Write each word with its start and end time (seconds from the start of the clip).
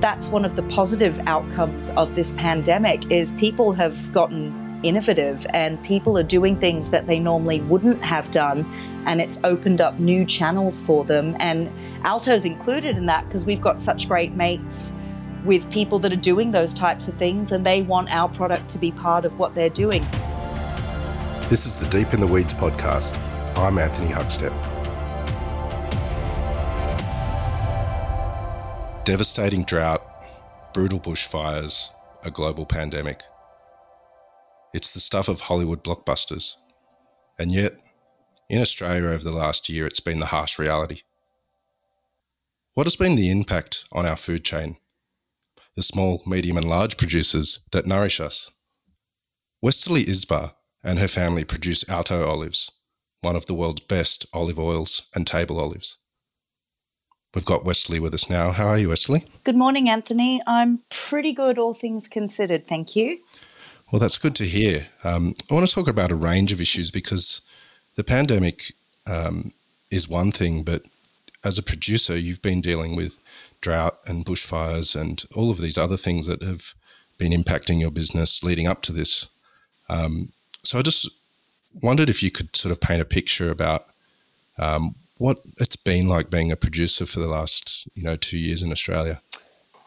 that's 0.00 0.28
one 0.28 0.44
of 0.44 0.56
the 0.56 0.62
positive 0.64 1.18
outcomes 1.26 1.90
of 1.90 2.14
this 2.14 2.32
pandemic 2.34 3.10
is 3.10 3.32
people 3.32 3.72
have 3.72 4.12
gotten 4.12 4.80
innovative 4.82 5.46
and 5.50 5.82
people 5.82 6.18
are 6.18 6.22
doing 6.22 6.56
things 6.56 6.90
that 6.90 7.06
they 7.06 7.18
normally 7.18 7.60
wouldn't 7.62 8.02
have 8.02 8.30
done 8.30 8.64
and 9.06 9.20
it's 9.20 9.40
opened 9.44 9.80
up 9.80 9.98
new 9.98 10.24
channels 10.24 10.80
for 10.82 11.04
them. 11.04 11.36
And 11.40 11.70
alto's 12.04 12.44
included 12.44 12.96
in 12.96 13.06
that 13.06 13.24
because 13.26 13.46
we've 13.46 13.60
got 13.60 13.80
such 13.80 14.08
great 14.08 14.32
mates 14.32 14.92
with 15.44 15.70
people 15.70 15.98
that 16.00 16.12
are 16.12 16.16
doing 16.16 16.50
those 16.50 16.74
types 16.74 17.08
of 17.08 17.14
things 17.14 17.52
and 17.52 17.64
they 17.64 17.82
want 17.82 18.10
our 18.10 18.28
product 18.28 18.68
to 18.70 18.78
be 18.78 18.90
part 18.90 19.24
of 19.24 19.38
what 19.38 19.54
they're 19.54 19.70
doing. 19.70 20.02
This 21.48 21.66
is 21.66 21.78
the 21.78 21.86
deep 21.88 22.12
in 22.12 22.20
the 22.20 22.26
weeds 22.26 22.52
podcast. 22.52 23.18
I'm 23.56 23.78
anthony 23.78 24.08
huckstep 24.08 24.75
devastating 29.06 29.64
drought 29.64 30.02
brutal 30.74 31.00
bushfires 31.00 31.88
a 32.24 32.30
global 32.30 32.66
pandemic 32.66 33.22
it's 34.76 34.92
the 34.92 35.00
stuff 35.00 35.28
of 35.28 35.40
Hollywood 35.40 35.82
blockbusters. 35.82 36.56
And 37.38 37.50
yet, 37.50 37.72
in 38.50 38.60
Australia 38.60 39.08
over 39.08 39.24
the 39.24 39.32
last 39.32 39.70
year, 39.70 39.86
it's 39.86 40.00
been 40.00 40.20
the 40.20 40.26
harsh 40.26 40.58
reality. 40.58 41.00
What 42.74 42.84
has 42.86 42.94
been 42.94 43.16
the 43.16 43.30
impact 43.30 43.86
on 43.90 44.04
our 44.04 44.16
food 44.16 44.44
chain? 44.44 44.76
The 45.76 45.82
small, 45.82 46.22
medium, 46.26 46.58
and 46.58 46.68
large 46.68 46.98
producers 46.98 47.60
that 47.72 47.86
nourish 47.86 48.20
us. 48.20 48.50
Westerly 49.62 50.04
Isbaih 50.04 50.52
and 50.84 50.98
her 50.98 51.08
family 51.08 51.44
produce 51.44 51.88
Alto 51.88 52.26
olives, 52.26 52.70
one 53.22 53.34
of 53.34 53.46
the 53.46 53.54
world's 53.54 53.80
best 53.80 54.26
olive 54.34 54.60
oils 54.60 55.08
and 55.14 55.26
table 55.26 55.58
olives. 55.58 55.96
We've 57.36 57.44
got 57.44 57.66
Westerly 57.66 58.00
with 58.00 58.14
us 58.14 58.30
now. 58.30 58.50
How 58.50 58.66
are 58.66 58.78
you, 58.78 58.88
Westerly? 58.88 59.22
Good 59.44 59.56
morning, 59.56 59.90
Anthony. 59.90 60.40
I'm 60.46 60.80
pretty 60.88 61.34
good, 61.34 61.58
all 61.58 61.74
things 61.74 62.08
considered. 62.08 62.66
Thank 62.66 62.96
you. 62.96 63.18
Well, 63.92 64.00
that's 64.00 64.16
good 64.16 64.34
to 64.36 64.44
hear. 64.44 64.86
Um, 65.04 65.34
I 65.50 65.54
want 65.54 65.68
to 65.68 65.74
talk 65.74 65.86
about 65.86 66.10
a 66.10 66.16
range 66.16 66.50
of 66.50 66.62
issues 66.62 66.90
because 66.90 67.42
the 67.94 68.04
pandemic 68.04 68.72
um, 69.06 69.52
is 69.90 70.08
one 70.08 70.32
thing, 70.32 70.62
but 70.62 70.86
as 71.44 71.58
a 71.58 71.62
producer, 71.62 72.16
you've 72.16 72.40
been 72.40 72.62
dealing 72.62 72.96
with 72.96 73.20
drought 73.60 73.98
and 74.06 74.24
bushfires 74.24 74.98
and 74.98 75.22
all 75.34 75.50
of 75.50 75.60
these 75.60 75.76
other 75.76 75.98
things 75.98 76.26
that 76.28 76.42
have 76.42 76.72
been 77.18 77.32
impacting 77.32 77.78
your 77.78 77.90
business 77.90 78.42
leading 78.42 78.66
up 78.66 78.80
to 78.80 78.92
this. 78.92 79.28
Um, 79.90 80.32
so 80.64 80.78
I 80.78 80.82
just 80.82 81.06
wondered 81.82 82.08
if 82.08 82.22
you 82.22 82.30
could 82.30 82.56
sort 82.56 82.72
of 82.72 82.80
paint 82.80 83.02
a 83.02 83.04
picture 83.04 83.50
about 83.50 83.84
um, 84.56 84.94
what 85.18 85.40
it's 85.58 85.76
been 85.76 86.08
like 86.08 86.30
being 86.30 86.52
a 86.52 86.56
producer 86.56 87.06
for 87.06 87.20
the 87.20 87.28
last, 87.28 87.88
you 87.94 88.02
know, 88.02 88.16
two 88.16 88.38
years 88.38 88.62
in 88.62 88.70
Australia. 88.70 89.22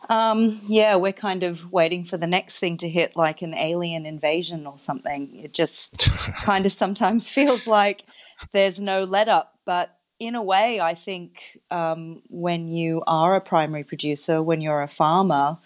Um, 0.10 0.62
yeah, 0.68 0.96
we're 0.96 1.14
kind 1.14 1.44
of 1.44 1.72
waiting 1.72 2.04
for 2.04 2.18
the 2.18 2.26
next 2.26 2.58
thing 2.58 2.78
to 2.78 2.90
hit, 2.90 3.16
like 3.16 3.44
an 3.44 3.54
alien 3.54 4.08
invasion 4.08 4.66
or 4.66 4.80
something. 4.80 5.36
It 5.36 5.54
just 5.54 6.00
kind 6.44 6.66
of 6.66 6.74
sometimes 6.74 7.30
feels 7.30 7.68
like 7.68 8.04
there's 8.52 8.82
no 8.82 9.04
let 9.04 9.30
up. 9.30 9.60
But 9.66 9.96
in 10.20 10.34
a 10.34 10.44
way, 10.44 10.80
I 10.80 10.96
think 10.96 11.60
um, 11.70 12.24
when 12.28 12.68
you 12.68 13.04
are 13.06 13.36
a 13.36 13.42
primary 13.42 13.84
producer, 13.84 14.42
when 14.42 14.62
you're 14.62 14.82
a 14.82 14.88
farmer, 14.88 15.60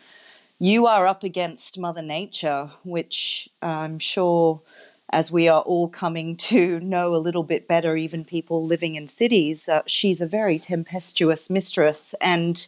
you 0.60 0.88
are 0.88 1.08
up 1.08 1.24
against 1.24 1.80
Mother 1.80 2.02
Nature, 2.02 2.72
which 2.84 3.50
I'm 3.62 3.98
sure, 3.98 4.62
as 5.14 5.32
we 5.32 5.48
are 5.48 5.62
all 5.62 5.88
coming 5.88 6.36
to 6.36 6.80
know 6.80 7.16
a 7.16 7.18
little 7.18 7.44
bit 7.44 7.68
better, 7.68 7.96
even 7.96 8.26
people 8.26 8.66
living 8.66 8.96
in 8.96 9.08
cities, 9.08 9.70
uh, 9.70 9.84
she's 9.86 10.22
a 10.22 10.28
very 10.28 10.58
tempestuous 10.58 11.50
mistress. 11.50 12.16
And 12.20 12.66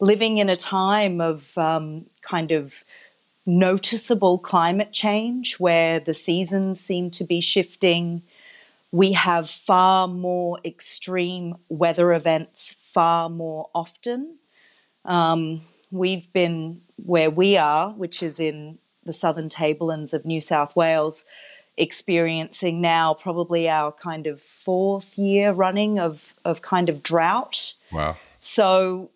living 0.00 0.38
in 0.38 0.48
a 0.48 0.56
time 0.56 1.20
of 1.20 1.56
um, 1.56 2.06
kind 2.22 2.50
of 2.50 2.84
noticeable 3.46 4.38
climate 4.38 4.92
change 4.92 5.60
where 5.60 6.00
the 6.00 6.14
seasons 6.14 6.80
seem 6.80 7.10
to 7.10 7.24
be 7.24 7.40
shifting. 7.40 8.22
We 8.90 9.12
have 9.12 9.48
far 9.48 10.08
more 10.08 10.58
extreme 10.64 11.56
weather 11.68 12.12
events 12.12 12.74
far 12.92 13.28
more 13.28 13.70
often. 13.74 14.38
Um, 15.04 15.62
we've 15.90 16.32
been 16.32 16.82
where 16.96 17.30
we 17.30 17.56
are, 17.56 17.90
which 17.90 18.22
is 18.22 18.40
in 18.40 18.78
the 19.04 19.12
southern 19.12 19.48
tablelands 19.48 20.12
of 20.12 20.24
New 20.24 20.40
South 20.40 20.74
Wales, 20.76 21.24
experiencing 21.80 22.80
now 22.80 23.14
probably 23.14 23.68
our 23.68 23.90
kind 23.90 24.26
of 24.26 24.40
fourth 24.40 25.18
year 25.18 25.50
running 25.50 25.98
of, 25.98 26.34
of 26.44 26.62
kind 26.62 26.88
of 26.88 27.02
drought. 27.02 27.74
Wow. 27.90 28.16
So 28.38 29.10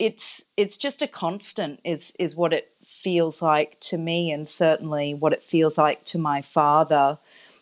it's 0.00 0.46
it's 0.56 0.78
just 0.78 1.02
a 1.02 1.06
constant 1.06 1.78
is 1.84 2.14
is 2.18 2.34
what 2.34 2.54
it 2.54 2.72
feels 2.82 3.42
like 3.42 3.78
to 3.80 3.98
me 3.98 4.32
and 4.32 4.48
certainly 4.48 5.12
what 5.12 5.32
it 5.34 5.44
feels 5.44 5.76
like 5.76 6.02
to 6.04 6.18
my 6.18 6.40
father 6.40 7.18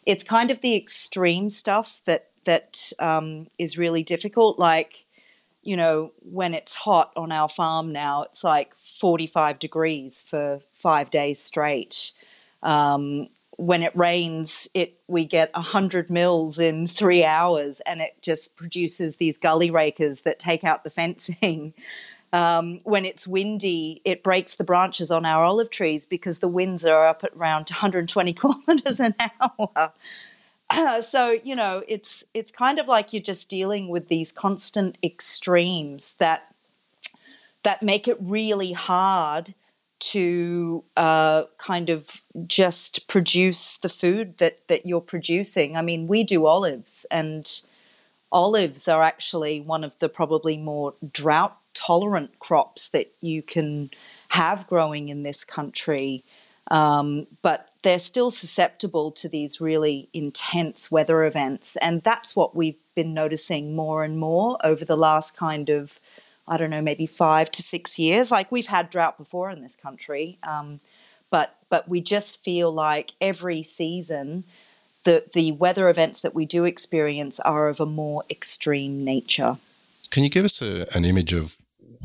it's 0.07 0.23
kind 0.23 0.51
of 0.51 0.61
the 0.61 0.77
extreme 0.77 1.51
stuff 1.51 2.01
that 2.07 2.29
that 2.45 2.93
um, 3.01 3.49
is 3.59 3.77
really 3.77 4.05
difficult 4.05 4.57
like 4.57 5.05
you 5.63 5.77
know 5.77 6.13
when 6.21 6.55
it's 6.55 6.75
hot 6.75 7.13
on 7.17 7.33
our 7.33 7.49
farm 7.49 7.93
now 7.93 8.23
it's 8.23 8.45
like 8.45 8.73
45 8.77 9.59
degrees 9.59 10.21
for 10.21 10.61
five 10.73 11.11
days 11.11 11.41
straight 11.41 12.13
um, 12.63 13.27
when 13.59 13.83
it 13.83 13.95
rains 13.95 14.69
it 14.73 14.99
we 15.09 15.25
get 15.25 15.53
100 15.53 16.09
mils 16.09 16.59
in 16.59 16.87
three 16.87 17.25
hours 17.25 17.81
and 17.81 18.01
it 18.01 18.17
just 18.23 18.57
produces 18.57 19.17
these 19.17 19.37
gully 19.37 19.71
rakers 19.71 20.23
that 20.23 20.39
take 20.39 20.65
out 20.65 20.85
the 20.85 20.91
fencing 20.91 21.75
um, 22.33 22.81
when 22.85 23.05
it's 23.05 23.27
windy, 23.27 24.03
it 24.05 24.23
breaks 24.23 24.55
the 24.55 24.65
branches 24.65 25.11
on 25.11 25.25
our 25.25 25.45
olive 25.45 25.71
trees 25.71 26.05
because 26.05 26.41
the 26.41 26.49
winds 26.49 26.85
are 26.85 27.07
up 27.07 27.25
at 27.25 27.33
around 27.35 27.71
120 27.71 28.33
kilometers 28.35 29.01
an 29.01 29.15
hour. 29.41 29.93
Uh, 30.71 31.01
so 31.03 31.31
you 31.31 31.57
know, 31.57 31.83
it's 31.89 32.25
it's 32.35 32.51
kind 32.51 32.79
of 32.79 32.87
like 32.87 33.13
you're 33.13 33.23
just 33.23 33.49
dealing 33.49 33.89
with 33.89 34.09
these 34.09 34.33
constant 34.33 34.99
extremes 35.03 36.15
that 36.15 36.55
that 37.63 37.83
make 37.83 38.07
it 38.07 38.17
really 38.21 38.73
hard 38.73 39.55
to 40.01 40.85
uh, 40.97 41.45
kind 41.59 41.91
of 41.91 42.23
just 42.47 43.09
produce 43.09 43.79
the 43.79 43.89
food 43.89 44.39
that 44.39 44.67
that 44.69 44.87
you're 44.87 45.01
producing. 45.01 45.77
I 45.77 45.83
mean, 45.83 46.07
we 46.07 46.25
do 46.25 46.47
olives, 46.47 47.07
and 47.11 47.49
olives 48.31 48.89
are 48.89 49.03
actually 49.03 49.61
one 49.61 49.85
of 49.85 49.99
the 49.99 50.09
probably 50.09 50.57
more 50.57 50.95
drought 51.13 51.57
tolerant 51.75 52.39
crops 52.39 52.89
that 52.91 53.13
you 53.21 53.43
can 53.43 53.91
have 54.29 54.67
growing 54.67 55.09
in 55.09 55.23
this 55.23 55.45
country. 55.45 56.25
Um, 56.71 57.27
but 57.41 57.71
they're 57.83 57.99
still 57.99 58.31
susceptible 58.31 59.11
to 59.13 59.29
these 59.29 59.61
really 59.61 60.09
intense 60.13 60.91
weather 60.91 61.25
events. 61.25 61.77
And 61.77 62.03
that's 62.03 62.37
what 62.37 62.55
we've 62.55 62.77
been 62.95 63.15
noticing 63.15 63.75
more 63.75 64.05
and 64.05 64.19
more 64.19 64.59
over 64.63 64.85
the 64.85 64.97
last 64.97 65.37
kind 65.37 65.71
of, 65.71 65.99
I 66.49 66.57
don't 66.57 66.71
know, 66.71 66.83
maybe 66.83 67.07
five 67.07 67.51
to 67.53 67.63
six 67.63 67.99
years. 67.99 68.31
Like 68.31 68.51
we've 68.51 68.67
had 68.67 68.91
drought 68.91 69.19
before 69.19 69.51
in 69.51 69.63
this 69.63 69.77
country, 69.77 70.39
um, 70.43 70.81
but 71.31 71.57
but 71.69 71.89
we 71.89 72.01
just 72.01 72.43
feel 72.43 72.73
like 72.73 73.13
every 73.21 73.63
season 73.63 74.45
the 75.05 75.25
the 75.33 75.53
weather 75.53 75.89
events 75.89 76.21
that 76.23 76.35
we 76.35 76.47
do 76.47 76.65
experience 76.65 77.39
are 77.41 77.69
of 77.69 77.81
a 77.81 77.87
more 77.87 78.25
extreme 78.31 79.05
nature. 79.05 79.59
Can 80.11 80.25
you 80.25 80.31
give 80.31 80.45
us 80.45 80.63
a, 80.63 80.87
an 80.97 81.05
image 81.05 81.33
of 81.33 81.57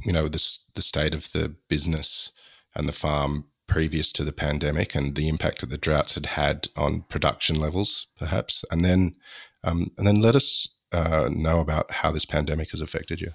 you 0.04 0.12
know, 0.12 0.28
the, 0.28 0.60
the 0.76 0.82
state 0.82 1.14
of 1.14 1.32
the 1.32 1.56
business 1.68 2.32
and 2.76 2.88
the 2.88 2.94
farm 2.94 3.46
previous 3.68 4.12
to 4.14 4.24
the 4.24 4.34
pandemic 4.34 4.96
and 4.96 5.16
the 5.16 5.30
impact 5.30 5.62
that 5.62 5.70
the 5.70 5.78
droughts 5.78 6.16
had 6.16 6.26
had 6.26 6.68
on 6.76 7.02
production 7.04 7.60
levels, 7.60 8.08
perhaps, 8.18 8.66
and 8.72 8.84
then 8.84 9.16
um, 9.64 9.92
and 9.98 10.06
then 10.06 10.22
let 10.22 10.36
us 10.36 10.68
uh, 10.92 11.30
know 11.32 11.62
about 11.62 11.90
how 11.90 12.12
this 12.12 12.26
pandemic 12.26 12.72
has 12.72 12.82
affected 12.82 13.22
you. 13.22 13.32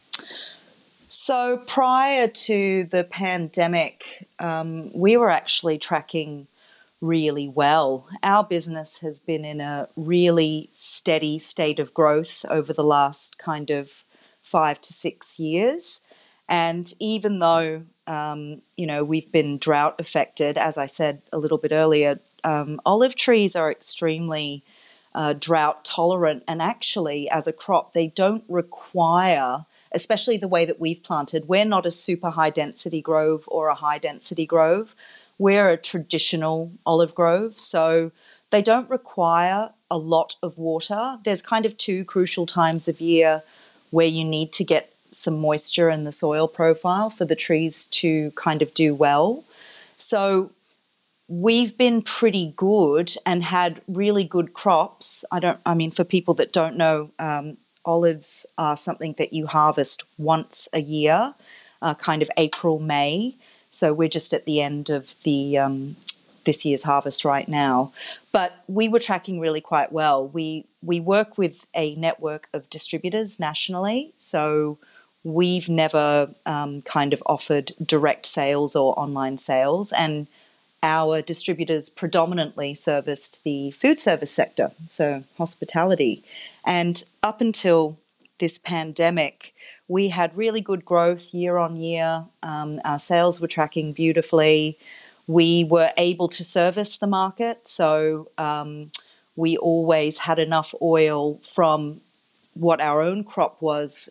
So 1.29 1.59
prior 1.59 2.27
to 2.27 2.85
the 2.85 3.05
pandemic, 3.05 4.27
um, 4.39 4.91
we 4.95 5.19
were 5.19 5.29
actually 5.29 5.77
tracking 5.77 6.47
really 7.03 7.47
well. 7.47 8.09
Our 8.23 8.43
business 8.43 9.01
has 9.01 9.21
been 9.21 9.45
in 9.45 9.61
a 9.61 9.91
really 9.95 10.71
steady 10.73 11.39
state 11.39 11.81
of 11.81 11.93
growth 11.93 12.47
over 12.49 12.73
the 12.73 12.83
last 12.83 13.39
kind 13.39 13.69
of 13.69 14.07
five 14.41 14.81
to 14.81 14.95
six 14.95 15.39
years. 15.39 16.01
And 16.49 16.91
even 16.99 17.41
though, 17.41 17.83
um, 18.07 18.63
you 18.79 18.87
know, 18.87 19.05
we've 19.05 19.31
been 19.31 19.59
drought 19.59 19.97
affected, 20.01 20.57
as 20.57 20.79
I 20.79 20.87
said 20.87 21.21
a 21.31 21.37
little 21.37 21.59
bit 21.59 21.73
earlier, 21.73 22.21
um, 22.43 22.81
olive 22.87 23.17
trees 23.17 23.55
are 23.55 23.71
extremely 23.71 24.65
uh, 25.15 25.35
drought 25.35 25.85
tolerant. 25.85 26.45
And 26.49 26.63
actually, 26.63 27.29
as 27.29 27.47
a 27.47 27.53
crop, 27.53 27.93
they 27.93 28.07
don't 28.07 28.45
require, 28.49 29.67
especially 29.93 30.37
the 30.37 30.49
way 30.49 30.65
that 30.65 30.81
we've 30.81 31.03
planted, 31.03 31.49
we're 31.49 31.65
not 31.65 31.87
a 31.87 31.91
super 31.91 32.31
high 32.31 32.51
density 32.51 33.01
grove 33.01 33.45
or 33.49 33.69
a 33.69 33.75
high 33.75 33.99
density 33.99 34.47
grove. 34.47 34.95
We're 35.39 35.71
a 35.71 35.77
traditional 35.77 36.73
olive 36.85 37.15
grove. 37.15 37.59
So 37.59 38.13
they 38.51 38.63
don't 38.63 38.89
require 38.91 39.71
a 39.91 39.99
lot 39.99 40.37
of 40.43 40.59
water. 40.59 41.19
There's 41.25 41.43
kind 41.43 41.67
of 41.67 41.77
two 41.77 42.05
crucial 42.05 42.47
times 42.47 42.89
of 42.89 43.01
year 43.01 43.43
where 43.91 44.07
you 44.07 44.25
need 44.25 44.53
to 44.53 44.65
get 44.65 44.93
some 45.11 45.39
moisture 45.39 45.89
in 45.89 46.05
the 46.05 46.13
soil 46.13 46.49
profile 46.49 47.09
for 47.11 47.25
the 47.25 47.37
trees 47.37 47.87
to 47.89 48.31
kind 48.33 48.61
of 48.61 48.75
do 48.75 48.95
well. 48.95 49.45
So 49.97 50.51
we've 51.29 51.77
been 51.77 52.03
pretty 52.03 52.53
good 52.57 53.13
and 53.25 53.43
had 53.45 53.81
really 53.87 54.25
good 54.25 54.53
crops. 54.55 55.25
I 55.31 55.41
don't, 55.41 55.61
I 55.65 55.75
mean, 55.75 55.91
for 55.91 56.05
people 56.05 56.35
that 56.35 56.53
don't 56.53 56.77
know, 56.77 57.11
um, 57.19 57.57
olives 57.89 58.47
are 58.59 58.77
something 58.77 59.15
that 59.17 59.33
you 59.33 59.47
harvest 59.47 60.05
once 60.19 60.69
a 60.75 60.81
year, 60.81 61.35
uh, 61.81 61.95
kind 61.95 62.21
of 62.23 62.31
April, 62.37 62.79
May. 62.79 63.35
So 63.71 63.95
we're 63.95 64.09
just 64.09 64.33
at 64.35 64.45
the 64.45 64.61
end 64.61 64.91
of 64.91 65.17
the 65.25 65.59
um, 65.59 65.97
this 66.45 66.65
year's 66.65 66.83
harvest 66.83 67.25
right 67.25 67.49
now. 67.49 67.93
But 68.31 68.63
we 68.69 68.89
were 68.89 69.01
tracking 69.01 69.41
really 69.41 69.63
quite 69.63 69.91
well. 69.91 70.29
We 70.29 70.67
we 70.83 71.01
work 71.01 71.39
with 71.39 71.67
a 71.75 71.95
network 71.97 72.49
of 72.53 72.69
distributors 72.71 73.41
nationally, 73.41 74.13
so 74.17 74.79
we've 75.25 75.69
never 75.69 76.31
um, 76.47 76.83
kind 76.83 77.13
of 77.13 77.23
offered 77.27 77.73
direct 77.85 78.27
sales 78.27 78.77
or 78.77 78.99
online 78.99 79.39
sales, 79.39 79.93
and 79.93 80.29
our 80.83 81.21
distributors 81.23 81.91
predominantly 81.91 82.75
serviced 82.75 83.43
the 83.45 83.71
food 83.73 83.99
service 83.99 84.31
sector, 84.31 84.71
so 84.87 85.25
hospitality. 85.37 86.23
And 86.69 87.03
up 87.23 87.41
until 87.41 87.99
this 88.41 88.59
pandemic, 88.59 89.55
we 89.89 90.09
had 90.09 90.37
really 90.37 90.61
good 90.61 90.85
growth 90.85 91.33
year 91.33 91.57
on 91.57 91.77
year. 91.77 92.27
Um, 92.43 92.79
our 92.85 92.99
sales 92.99 93.41
were 93.41 93.49
tracking 93.49 93.95
beautifully. 93.95 94.79
We 95.27 95.65
were 95.65 95.91
able 95.97 96.29
to 96.29 96.45
service 96.45 96.99
the 96.99 97.07
market, 97.07 97.67
so 97.67 98.31
um, 98.37 98.91
we 99.35 99.57
always 99.57 100.19
had 100.19 100.39
enough 100.39 100.75
oil 100.83 101.41
from 101.43 102.03
what 102.53 102.83
our 102.83 103.01
own 103.01 103.25
crop 103.25 103.63
was 103.63 104.11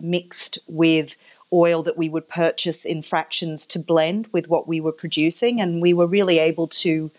mixed 0.00 0.58
with 0.66 1.14
oil 1.52 1.82
that 1.82 1.98
we 1.98 2.08
would 2.08 2.28
purchase 2.28 2.86
in 2.86 3.02
fractions 3.02 3.66
to 3.66 3.78
blend 3.78 4.28
with 4.32 4.48
what 4.48 4.66
we 4.66 4.80
were 4.80 4.92
producing. 4.92 5.60
And 5.60 5.82
we 5.82 5.92
were 5.92 6.06
really 6.06 6.38
able 6.38 6.68
to 6.68 7.10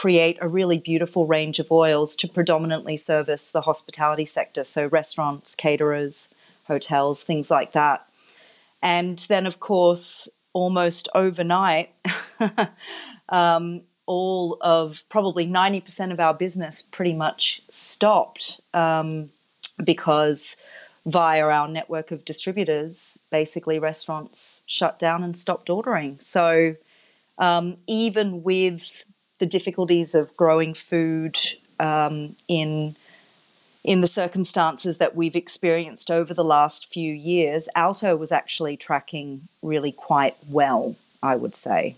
create 0.00 0.38
a 0.40 0.48
really 0.48 0.78
beautiful 0.78 1.26
range 1.26 1.58
of 1.58 1.70
oils 1.70 2.16
to 2.16 2.26
predominantly 2.26 2.96
service 2.96 3.50
the 3.50 3.60
hospitality 3.60 4.24
sector. 4.24 4.64
So, 4.64 4.86
restaurants, 4.86 5.54
caterers, 5.54 6.32
hotels, 6.64 7.22
things 7.22 7.50
like 7.50 7.72
that. 7.72 8.06
And 8.80 9.18
then, 9.28 9.46
of 9.46 9.60
course, 9.60 10.26
almost 10.54 11.06
overnight, 11.14 11.94
um, 13.28 13.82
all 14.06 14.56
of 14.62 15.04
probably 15.10 15.46
90% 15.46 16.12
of 16.12 16.18
our 16.18 16.32
business 16.32 16.80
pretty 16.80 17.12
much 17.12 17.60
stopped 17.68 18.58
um, 18.72 19.28
because 19.84 20.56
via 21.04 21.44
our 21.44 21.68
network 21.68 22.10
of 22.10 22.24
distributors, 22.24 23.18
basically 23.30 23.78
restaurants 23.78 24.62
shut 24.64 24.98
down 24.98 25.22
and 25.22 25.36
stopped 25.36 25.68
ordering. 25.68 26.18
So 26.20 26.76
um, 27.36 27.76
even 27.86 28.42
with 28.42 29.04
the 29.40 29.46
difficulties 29.46 30.14
of 30.14 30.36
growing 30.36 30.74
food 30.74 31.36
um, 31.80 32.36
in 32.46 32.94
in 33.82 34.02
the 34.02 34.06
circumstances 34.06 34.98
that 34.98 35.16
we've 35.16 35.34
experienced 35.34 36.10
over 36.10 36.34
the 36.34 36.44
last 36.44 36.92
few 36.92 37.14
years, 37.14 37.66
Alto 37.74 38.14
was 38.14 38.30
actually 38.30 38.76
tracking 38.76 39.48
really 39.62 39.90
quite 39.90 40.36
well, 40.50 40.96
I 41.22 41.36
would 41.36 41.56
say. 41.56 41.96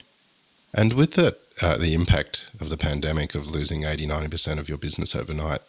And 0.73 0.93
with 0.93 1.15
the 1.15 1.37
uh, 1.61 1.77
the 1.77 1.95
impact 1.95 2.51
of 2.61 2.71
the 2.71 2.77
pandemic 2.77 3.35
of 3.35 3.51
losing 3.51 3.85
80 3.85 4.07
90% 4.07 4.59
of 4.59 4.69
your 4.69 4.79
business 4.79 5.15
overnight, 5.15 5.61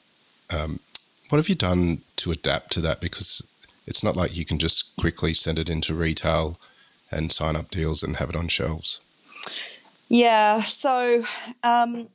um, 0.49 0.79
what 1.29 1.37
have 1.37 1.49
you 1.49 1.55
done 1.55 2.01
to 2.17 2.31
adapt 2.31 2.71
to 2.73 2.81
that? 2.81 3.01
Because 3.01 3.45
it's 3.85 4.03
not 4.03 4.15
like 4.15 4.37
you 4.37 4.45
can 4.45 4.59
just 4.59 4.95
quickly 4.95 5.33
send 5.33 5.59
it 5.59 5.69
into 5.69 5.93
retail 5.93 6.59
and 7.11 7.31
sign 7.31 7.55
up 7.55 7.69
deals 7.69 8.03
and 8.03 8.17
have 8.17 8.29
it 8.29 8.35
on 8.35 8.47
shelves. 8.47 9.01
Yeah, 10.13 10.61
so 10.61 11.25
um, 11.63 12.07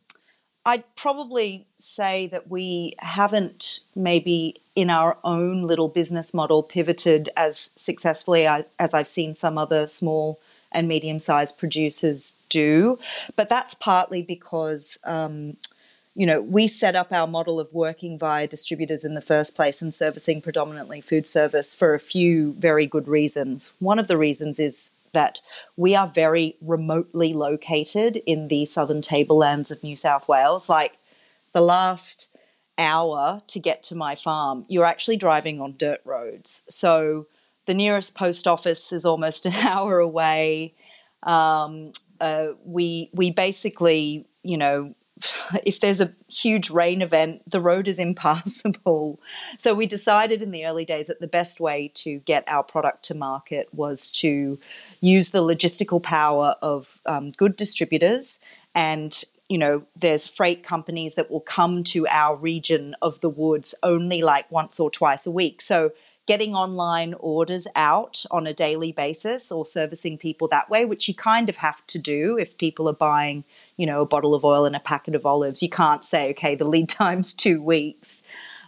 I'd 0.65 0.85
probably 0.95 1.67
say 1.79 2.29
that 2.29 2.49
we 2.49 2.95
haven't 3.00 3.81
maybe 3.97 4.62
in 4.77 4.89
our 4.89 5.19
own 5.25 5.65
little 5.65 5.89
business 5.89 6.33
model 6.33 6.62
pivoted 6.62 7.29
as 7.37 7.71
successfully 7.75 8.47
as 8.47 8.95
I've 8.95 9.09
seen 9.09 9.35
some 9.35 9.59
other 9.59 9.89
small 9.89 10.39
and 10.71 10.87
medium 10.87 11.19
sized 11.19 11.59
producers 11.59 12.37
do. 12.49 13.00
But 13.35 13.49
that's 13.49 13.75
partly 13.75 14.23
because 14.23 15.01
um, 15.03 15.56
you 16.15 16.27
know, 16.27 16.41
we 16.41 16.67
set 16.67 16.94
up 16.94 17.12
our 17.12 17.27
model 17.27 17.59
of 17.59 17.73
working 17.73 18.19
via 18.19 18.47
distributors 18.47 19.05
in 19.05 19.15
the 19.15 19.21
first 19.21 19.55
place 19.55 19.83
and 19.83 19.94
servicing 19.94 20.41
predominantly 20.41 21.01
food 21.01 21.27
service 21.27 21.75
for 21.75 21.94
a 21.94 22.01
few 22.01 22.55
very 22.55 22.87
good 22.87 23.06
reasons. 23.06 23.73
One 23.79 23.99
of 24.01 24.09
the 24.09 24.17
reasons 24.17 24.59
is 24.61 24.91
that 25.12 25.40
we 25.76 25.94
are 25.94 26.08
very 26.08 26.56
remotely 26.60 27.32
located 27.32 28.16
in 28.26 28.49
the 28.49 28.64
southern 28.64 29.02
tablelands 29.02 29.70
of 29.70 29.82
New 29.82 29.96
South 29.96 30.28
Wales. 30.28 30.69
Like 30.69 30.99
the 31.52 31.60
last 31.60 32.34
hour 32.76 33.43
to 33.49 33.58
get 33.58 33.82
to 33.84 33.94
my 33.94 34.14
farm, 34.14 34.64
you're 34.69 34.84
actually 34.84 35.16
driving 35.16 35.60
on 35.60 35.76
dirt 35.76 36.00
roads. 36.05 36.62
So 36.69 37.26
the 37.66 37.75
nearest 37.75 38.14
post 38.14 38.46
office 38.46 38.93
is 38.93 39.05
almost 39.05 39.46
an 39.46 39.55
hour 39.55 39.99
away. 39.99 40.75
Um, 41.22 41.93
uh, 42.20 42.49
we 42.64 43.10
we 43.12 43.31
basically, 43.31 44.26
you 44.43 44.56
know, 44.56 44.94
if 45.65 45.81
there's 45.81 46.00
a 46.00 46.12
huge 46.29 46.70
rain 46.70 47.03
event, 47.03 47.43
the 47.50 47.61
road 47.61 47.88
is 47.88 47.99
impassable. 48.09 49.20
So 49.59 49.75
we 49.75 49.87
decided 49.87 50.43
in 50.43 50.50
the 50.50 50.67
early 50.67 50.85
days 50.85 51.09
that 51.09 51.20
the 51.20 51.26
best 51.26 51.61
way 51.61 51.91
to 51.94 52.19
get 52.20 52.44
our 52.47 52.62
product 52.62 53.05
to 53.06 53.15
market 53.15 53.69
was 53.73 54.11
to 54.12 54.59
use 55.00 55.31
the 55.31 55.43
logistical 55.43 56.03
power 56.03 56.56
of 56.62 57.00
um, 57.06 57.31
good 57.32 57.56
distributors 57.56 58.41
and 58.75 59.25
you 59.49 59.56
know, 59.56 59.82
there's 59.97 60.29
freight 60.29 60.62
companies 60.62 61.15
that 61.15 61.31
will 61.31 61.41
come 61.41 61.82
to 61.82 62.06
our 62.09 62.37
region 62.37 62.94
of 63.00 63.19
the 63.20 63.31
woods 63.31 63.75
only 63.82 64.20
like 64.20 64.50
once 64.53 64.79
or 64.79 64.91
twice 64.91 65.26
a 65.26 65.31
week. 65.31 65.62
So 65.62 65.93
getting 66.26 66.55
online 66.55 67.15
orders 67.20 67.67
out 67.75 68.26
on 68.31 68.47
a 68.47 68.53
daily 68.53 68.93
basis 68.93 69.50
or 69.50 69.65
servicing 69.65 70.19
people 70.19 70.47
that 70.49 70.69
way, 70.69 70.85
which 70.85 71.09
you 71.09 71.15
kind 71.15 71.49
of 71.49 71.56
have 71.56 71.85
to 71.87 71.99
do 71.99 72.37
if 72.37 72.59
people 72.59 72.87
are 72.87 72.93
buying 72.93 73.44
you 73.79 73.87
know, 73.87 74.03
a 74.03 74.07
bottle 74.07 74.35
of 74.35 74.45
oil 74.45 74.67
and 74.67 74.77
a 74.77 74.81
packet 74.81 75.15
of 75.15 75.25
olives. 75.25 75.63
You 75.63 75.71
can't 75.71 76.05
say, 76.05 76.31
okay, 76.31 76.55
the 76.55 76.67
lead 76.67 76.89
time's 76.91 77.33
two 77.33 77.63
weeks. 77.63 78.23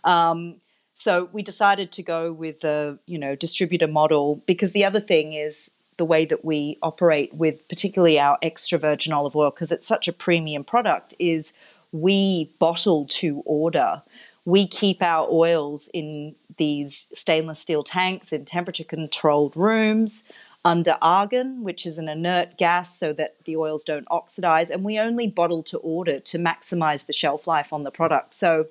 Um, 0.05 0.57
so 0.95 1.29
we 1.33 1.43
decided 1.43 1.93
to 1.93 2.03
go 2.03 2.33
with 2.33 2.61
the, 2.61 2.99
you 3.07 3.19
know, 3.19 3.35
distributor 3.35 3.87
model 3.87 4.43
because 4.47 4.73
the 4.73 4.85
other 4.85 5.01
thing 5.01 5.35
is 5.35 5.71
the 5.97 6.05
way 6.07 6.25
that 6.25 6.45
we 6.45 6.79
operate 6.83 7.35
with 7.35 7.69
particularly 7.69 8.19
our 8.19 8.39
extra 8.43 8.79
virgin 8.79 9.13
olive 9.13 9.37
oil 9.37 9.51
because 9.51 9.71
it's 9.71 9.87
such 9.87 10.09
a 10.09 10.13
premium 10.13 10.65
product 10.65 11.15
is 11.19 11.53
we 11.93 12.55
bottle 12.59 13.05
to 13.07 13.43
order. 13.45 14.03
We 14.45 14.67
keep 14.67 15.03
our 15.03 15.29
oils 15.31 15.91
in 15.93 16.37
these 16.57 17.09
stainless 17.15 17.59
steel 17.59 17.83
tanks 17.83 18.33
in 18.33 18.45
temperature 18.45 18.85
controlled 18.85 19.57
rooms 19.57 20.25
under 20.65 20.99
argon, 21.01 21.65
which 21.65 21.87
is 21.87 21.99
an 21.99 22.09
inert 22.09 22.59
gas 22.59 22.99
so 22.99 23.13
that 23.15 23.37
the 23.45 23.57
oils 23.57 23.85
don't 23.85 24.07
oxidize. 24.11 24.71
And 24.71 24.85
we 24.85 24.99
only 24.99 25.27
bottle 25.27 25.63
to 25.65 25.79
order 25.79 26.21
to 26.21 26.39
maximize 26.39 27.07
the 27.07 27.13
shelf 27.13 27.47
life 27.47 27.73
on 27.73 27.83
the 27.83 27.91
product. 27.91 28.35
So 28.35 28.67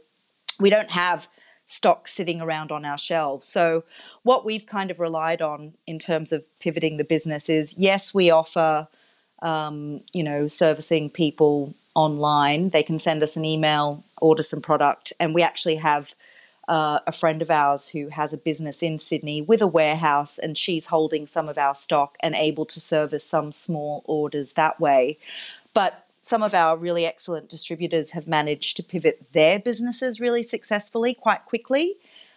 we 0.60 0.70
don't 0.70 0.92
have 0.92 1.28
stock 1.66 2.08
sitting 2.08 2.42
around 2.42 2.72
on 2.72 2.86
our 2.86 2.98
shelves. 2.98 3.48
So 3.48 3.84
what 4.24 4.46
we've 4.46 4.66
kind 4.66 4.92
of 4.92 5.00
relied 5.00 5.42
on 5.42 5.74
in 5.86 6.00
terms 6.00 6.32
of 6.32 6.46
pivoting 6.60 6.98
the 6.98 7.04
business 7.04 7.48
is 7.50 7.76
yes, 7.78 8.14
we 8.14 8.30
offer, 8.32 8.88
um, 9.42 10.02
you 10.12 10.24
know, 10.24 10.48
servicing 10.48 11.10
people 11.10 11.76
online. 11.96 12.70
They 12.70 12.84
can 12.84 13.00
send 13.00 13.22
us 13.24 13.38
an 13.38 13.46
email, 13.46 14.04
order 14.22 14.44
some 14.44 14.62
product, 14.62 15.14
and 15.20 15.34
we 15.34 15.42
actually 15.42 15.76
have 15.76 16.14
uh, 16.70 17.00
a 17.08 17.12
friend 17.12 17.42
of 17.42 17.50
ours 17.50 17.90
who 17.90 18.10
has 18.10 18.32
a 18.32 18.38
business 18.38 18.84
in 18.84 19.00
Sydney 19.00 19.42
with 19.42 19.60
a 19.60 19.68
warehouse, 19.68 20.38
and 20.38 20.56
she's 20.56 20.86
holding 20.86 21.26
some 21.26 21.50
of 21.50 21.58
our 21.58 21.74
stock 21.74 22.16
and 22.22 22.36
able 22.36 22.66
to 22.68 22.80
service 22.80 23.26
some 23.26 23.52
small 23.52 24.04
orders 24.06 24.54
that 24.54 24.80
way. 24.80 25.18
But 25.74 26.06
some 26.20 26.44
of 26.44 26.54
our 26.54 26.78
really 26.78 27.08
excellent 27.08 27.50
distributors 27.50 28.12
have 28.12 28.28
managed 28.28 28.78
to 28.78 28.84
pivot 28.84 29.34
their 29.34 29.58
businesses 29.58 30.20
really 30.20 30.44
successfully 30.44 31.16
quite 31.16 31.44
quickly 31.46 31.96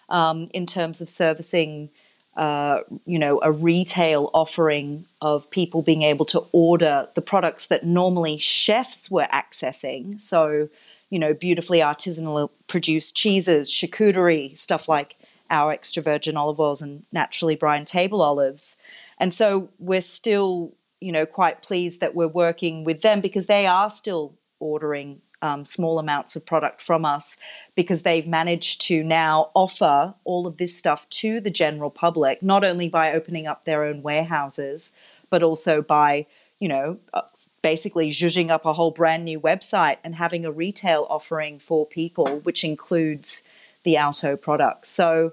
um, 0.08 0.46
in 0.54 0.66
terms 0.66 1.00
of 1.02 1.10
servicing. 1.10 1.90
Uh, 2.34 2.80
you 3.04 3.18
know, 3.18 3.38
a 3.42 3.52
retail 3.52 4.30
offering 4.32 5.04
of 5.20 5.50
people 5.50 5.82
being 5.82 6.00
able 6.00 6.24
to 6.24 6.42
order 6.52 7.06
the 7.14 7.20
products 7.20 7.66
that 7.66 7.84
normally 7.84 8.38
chefs 8.38 9.10
were 9.10 9.28
accessing. 9.30 10.18
So, 10.18 10.70
you 11.12 11.18
know, 11.18 11.34
beautifully 11.34 11.80
artisanal 11.80 12.48
produced 12.68 13.14
cheeses, 13.14 13.70
charcuterie, 13.70 14.56
stuff 14.56 14.88
like 14.88 15.14
our 15.50 15.70
extra 15.70 16.02
virgin 16.02 16.38
olive 16.38 16.58
oils 16.58 16.80
and 16.80 17.04
naturally 17.12 17.54
brine 17.54 17.84
table 17.84 18.22
olives. 18.22 18.78
And 19.18 19.30
so 19.30 19.68
we're 19.78 20.00
still, 20.00 20.72
you 21.00 21.12
know, 21.12 21.26
quite 21.26 21.60
pleased 21.60 22.00
that 22.00 22.14
we're 22.14 22.28
working 22.28 22.82
with 22.82 23.02
them 23.02 23.20
because 23.20 23.46
they 23.46 23.66
are 23.66 23.90
still 23.90 24.38
ordering 24.58 25.20
um, 25.42 25.66
small 25.66 25.98
amounts 25.98 26.34
of 26.34 26.46
product 26.46 26.80
from 26.80 27.04
us 27.04 27.36
because 27.74 28.04
they've 28.04 28.26
managed 28.26 28.80
to 28.86 29.04
now 29.04 29.50
offer 29.54 30.14
all 30.24 30.46
of 30.46 30.56
this 30.56 30.78
stuff 30.78 31.06
to 31.10 31.40
the 31.40 31.50
general 31.50 31.90
public, 31.90 32.42
not 32.42 32.64
only 32.64 32.88
by 32.88 33.12
opening 33.12 33.46
up 33.46 33.66
their 33.66 33.84
own 33.84 34.00
warehouses, 34.00 34.92
but 35.28 35.42
also 35.42 35.82
by, 35.82 36.24
you 36.58 36.68
know, 36.68 36.98
uh, 37.12 37.20
basically 37.62 38.10
zhuzhing 38.10 38.50
up 38.50 38.66
a 38.66 38.72
whole 38.72 38.90
brand 38.90 39.24
new 39.24 39.40
website 39.40 39.98
and 40.04 40.16
having 40.16 40.44
a 40.44 40.52
retail 40.52 41.06
offering 41.08 41.58
for 41.58 41.86
people, 41.86 42.40
which 42.40 42.64
includes 42.64 43.44
the 43.84 43.96
Alto 43.96 44.36
products. 44.36 44.88
So 44.88 45.32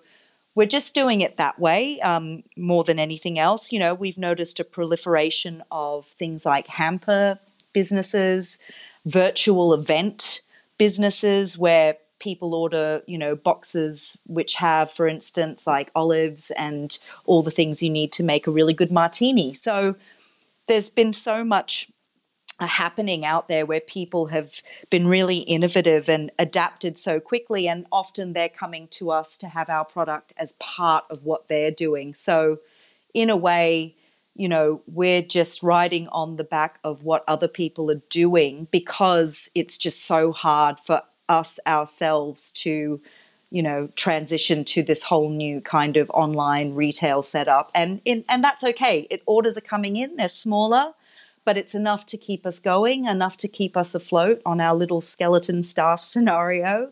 we're 0.56 0.68
just 0.68 0.96
doing 0.96 1.22
it 1.22 1.38
that 1.38 1.60
way 1.60 2.00
um, 2.02 2.44
more 2.58 2.84
than 2.84 3.00
anything 3.00 3.40
else. 3.40 3.72
You 3.72 3.80
know, 3.80 3.94
we've 3.94 4.18
noticed 4.18 4.60
a 4.60 4.64
proliferation 4.64 5.64
of 5.72 6.06
things 6.06 6.46
like 6.46 6.68
hamper 6.68 7.40
businesses, 7.74 8.60
virtual 9.06 9.74
event 9.74 10.42
businesses 10.78 11.58
where 11.58 11.98
people 12.20 12.54
order, 12.54 13.02
you 13.08 13.18
know, 13.18 13.36
boxes 13.36 14.20
which 14.26 14.56
have, 14.56 14.92
for 14.92 15.08
instance, 15.08 15.66
like 15.66 15.92
olives 15.96 16.52
and 16.52 17.00
all 17.26 17.42
the 17.42 17.52
things 17.52 17.82
you 17.82 17.90
need 17.90 18.12
to 18.12 18.24
make 18.24 18.46
a 18.46 18.52
really 18.52 18.74
good 18.74 18.92
martini. 18.92 19.54
So 19.54 19.96
there's 20.68 20.90
been 20.90 21.14
so 21.14 21.44
much 21.44 21.90
happening 22.68 23.26
out 23.26 23.48
there 23.48 23.66
where 23.66 23.80
people 23.80 24.28
have 24.28 24.62
been 24.90 25.08
really 25.08 25.38
innovative 25.40 26.10
and 26.10 26.32
adapted 26.40 26.98
so 26.98 27.20
quickly 27.20 27.68
and 27.68 27.86
often 27.92 28.34
they're 28.34 28.50
coming 28.50 28.88
to 28.90 29.12
us 29.12 29.38
to 29.38 29.48
have 29.48 29.70
our 29.70 29.86
product 29.86 30.34
as 30.38 30.54
part 30.60 31.06
of 31.10 31.24
what 31.24 31.48
they're 31.48 31.72
doing. 31.72 32.14
So 32.14 32.60
in 33.14 33.30
a 33.30 33.38
way 33.38 33.96
you 34.36 34.48
know 34.48 34.82
we're 34.88 35.22
just 35.22 35.62
riding 35.64 36.08
on 36.10 36.38
the 36.38 36.44
back 36.44 36.80
of 36.84 37.04
what 37.04 37.24
other 37.28 37.48
people 37.48 37.92
are 37.92 38.02
doing 38.10 38.68
because 38.72 39.50
it's 39.54 39.78
just 39.78 40.06
so 40.06 40.32
hard 40.32 40.80
for 40.80 41.02
us 41.28 41.60
ourselves 41.68 42.52
to 42.52 43.02
you 43.52 43.64
know 43.64 43.88
transition 43.96 44.64
to 44.64 44.84
this 44.84 45.04
whole 45.04 45.30
new 45.30 45.62
kind 45.62 45.98
of 45.98 46.10
online 46.12 46.74
retail 46.76 47.22
setup. 47.22 47.72
And 47.74 48.02
in 48.06 48.26
and 48.30 48.44
that's 48.44 48.64
okay. 48.64 49.08
It 49.10 49.24
orders 49.26 49.58
are 49.58 49.62
coming 49.62 49.96
in. 49.96 50.16
They're 50.16 50.28
smaller 50.28 50.94
but 51.46 51.58
it's 51.58 51.76
enough 51.76 52.06
to 52.08 52.18
keep 52.18 52.46
us 52.46 52.60
going, 52.60 53.06
enough 53.06 53.38
to 53.38 53.48
keep 53.48 53.76
us 53.76 53.96
afloat 53.96 54.42
on 54.46 54.60
our 54.60 54.76
little 54.76 55.02
skeleton 55.02 55.64
staff 55.64 56.00
scenario. 56.14 56.92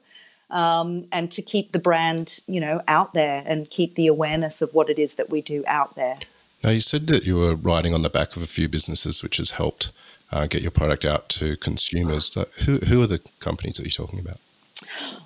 Um, 0.49 1.07
and 1.11 1.29
to 1.33 1.41
keep 1.41 1.73
the 1.73 1.79
brand, 1.79 2.39
you 2.47 2.61
know, 2.61 2.81
out 2.87 3.13
there 3.13 3.43
and 3.45 3.69
keep 3.69 3.95
the 3.95 4.07
awareness 4.07 4.61
of 4.61 4.73
what 4.73 4.89
it 4.89 4.97
is 4.97 5.15
that 5.15 5.29
we 5.29 5.41
do 5.41 5.65
out 5.67 5.95
there. 5.95 6.19
Now, 6.63 6.69
you 6.69 6.79
said 6.79 7.07
that 7.07 7.25
you 7.25 7.35
were 7.35 7.55
riding 7.55 7.93
on 7.93 8.01
the 8.01 8.09
back 8.09 8.37
of 8.37 8.41
a 8.41 8.47
few 8.47 8.69
businesses, 8.69 9.21
which 9.21 9.37
has 9.37 9.51
helped 9.51 9.91
uh, 10.31 10.47
get 10.47 10.61
your 10.61 10.71
product 10.71 11.03
out 11.03 11.27
to 11.29 11.57
consumers. 11.57 12.33
who, 12.65 12.77
who 12.77 13.01
are 13.01 13.07
the 13.07 13.19
companies 13.39 13.75
that 13.75 13.83
you're 13.83 14.07
talking 14.07 14.19
about? 14.19 14.37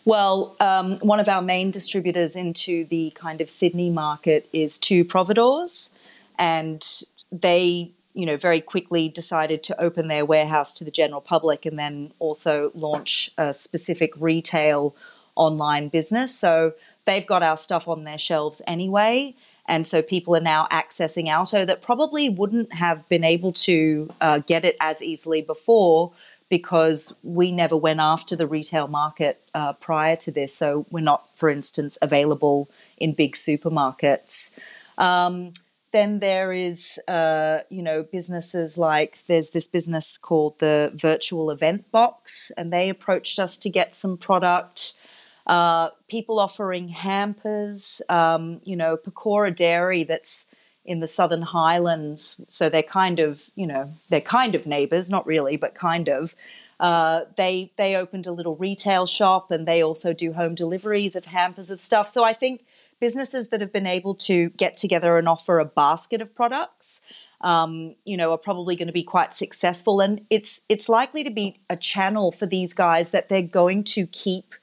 Well, 0.05 0.55
um, 0.59 0.97
one 0.99 1.19
of 1.19 1.29
our 1.29 1.41
main 1.41 1.71
distributors 1.71 2.35
into 2.35 2.85
the 2.85 3.11
kind 3.11 3.41
of 3.41 3.49
Sydney 3.49 3.89
market 3.89 4.49
is 4.51 4.79
Two 4.79 5.05
Providores, 5.05 5.93
and 6.37 6.85
they 7.31 7.91
you 8.13 8.25
know, 8.25 8.37
very 8.37 8.61
quickly 8.61 9.09
decided 9.09 9.63
to 9.63 9.81
open 9.81 10.07
their 10.07 10.25
warehouse 10.25 10.73
to 10.73 10.83
the 10.83 10.91
general 10.91 11.21
public 11.21 11.65
and 11.65 11.79
then 11.79 12.11
also 12.19 12.71
launch 12.73 13.31
a 13.37 13.53
specific 13.53 14.13
retail 14.19 14.95
online 15.35 15.87
business. 15.87 16.37
So 16.37 16.73
they've 17.05 17.25
got 17.25 17.43
our 17.43 17.57
stuff 17.57 17.87
on 17.87 18.03
their 18.03 18.17
shelves 18.17 18.61
anyway. 18.67 19.35
And 19.67 19.87
so 19.87 20.01
people 20.01 20.35
are 20.35 20.41
now 20.41 20.67
accessing 20.71 21.27
Alto 21.27 21.63
that 21.65 21.81
probably 21.81 22.27
wouldn't 22.27 22.73
have 22.73 23.07
been 23.07 23.23
able 23.23 23.53
to 23.53 24.09
uh, 24.19 24.39
get 24.39 24.65
it 24.65 24.75
as 24.81 25.01
easily 25.01 25.41
before 25.41 26.11
because 26.49 27.17
we 27.23 27.49
never 27.49 27.77
went 27.77 28.01
after 28.01 28.35
the 28.35 28.45
retail 28.45 28.89
market 28.89 29.41
uh, 29.53 29.71
prior 29.71 30.17
to 30.17 30.31
this. 30.31 30.53
So 30.53 30.85
we're 30.89 30.99
not, 30.99 31.29
for 31.37 31.49
instance, 31.49 31.97
available 32.01 32.69
in 32.97 33.13
big 33.13 33.35
supermarkets. 33.35 34.59
Um, 34.97 35.53
then 35.91 36.19
there 36.19 36.53
is, 36.53 36.99
uh, 37.07 37.59
you 37.69 37.81
know, 37.81 38.03
businesses 38.03 38.77
like 38.77 39.19
there's 39.27 39.51
this 39.51 39.67
business 39.67 40.17
called 40.17 40.59
the 40.59 40.91
Virtual 40.95 41.51
Event 41.51 41.91
Box, 41.91 42.51
and 42.57 42.71
they 42.71 42.89
approached 42.89 43.39
us 43.39 43.57
to 43.59 43.69
get 43.69 43.93
some 43.93 44.17
product. 44.17 44.93
Uh, 45.47 45.89
people 46.07 46.39
offering 46.39 46.89
hampers, 46.89 48.01
um, 48.09 48.61
you 48.63 48.75
know, 48.75 48.95
Pecora 48.95 49.53
Dairy 49.53 50.03
that's 50.03 50.47
in 50.85 50.99
the 50.99 51.07
Southern 51.07 51.41
Highlands, 51.41 52.41
so 52.47 52.69
they're 52.69 52.83
kind 52.83 53.19
of, 53.19 53.49
you 53.55 53.67
know, 53.67 53.89
they're 54.09 54.21
kind 54.21 54.55
of 54.55 54.65
neighbours, 54.65 55.09
not 55.09 55.27
really, 55.27 55.57
but 55.57 55.75
kind 55.75 56.09
of. 56.09 56.35
Uh, 56.79 57.25
they 57.37 57.71
they 57.75 57.95
opened 57.95 58.25
a 58.25 58.31
little 58.31 58.55
retail 58.55 59.05
shop, 59.05 59.51
and 59.51 59.67
they 59.67 59.83
also 59.83 60.13
do 60.13 60.33
home 60.33 60.55
deliveries 60.55 61.15
of 61.15 61.25
hampers 61.25 61.69
of 61.69 61.79
stuff. 61.79 62.09
So 62.09 62.23
I 62.23 62.33
think 62.33 62.65
businesses 63.01 63.49
that 63.49 63.59
have 63.59 63.73
been 63.73 63.87
able 63.87 64.15
to 64.15 64.49
get 64.51 64.77
together 64.77 65.17
and 65.17 65.27
offer 65.27 65.59
a 65.59 65.65
basket 65.65 66.21
of 66.21 66.33
products 66.33 67.01
um, 67.43 67.95
you 68.05 68.17
know, 68.17 68.31
are 68.31 68.37
probably 68.37 68.75
going 68.75 68.87
to 68.87 68.93
be 68.93 69.03
quite 69.03 69.33
successful. 69.33 69.99
And 69.99 70.21
it's 70.29 70.61
it's 70.69 70.87
likely 70.87 71.23
to 71.23 71.31
be 71.31 71.59
a 71.69 71.75
channel 71.75 72.31
for 72.31 72.45
these 72.45 72.73
guys 72.73 73.11
that 73.11 73.29
they're 73.29 73.41
going 73.41 73.83
to 73.85 74.07
keep 74.07 74.53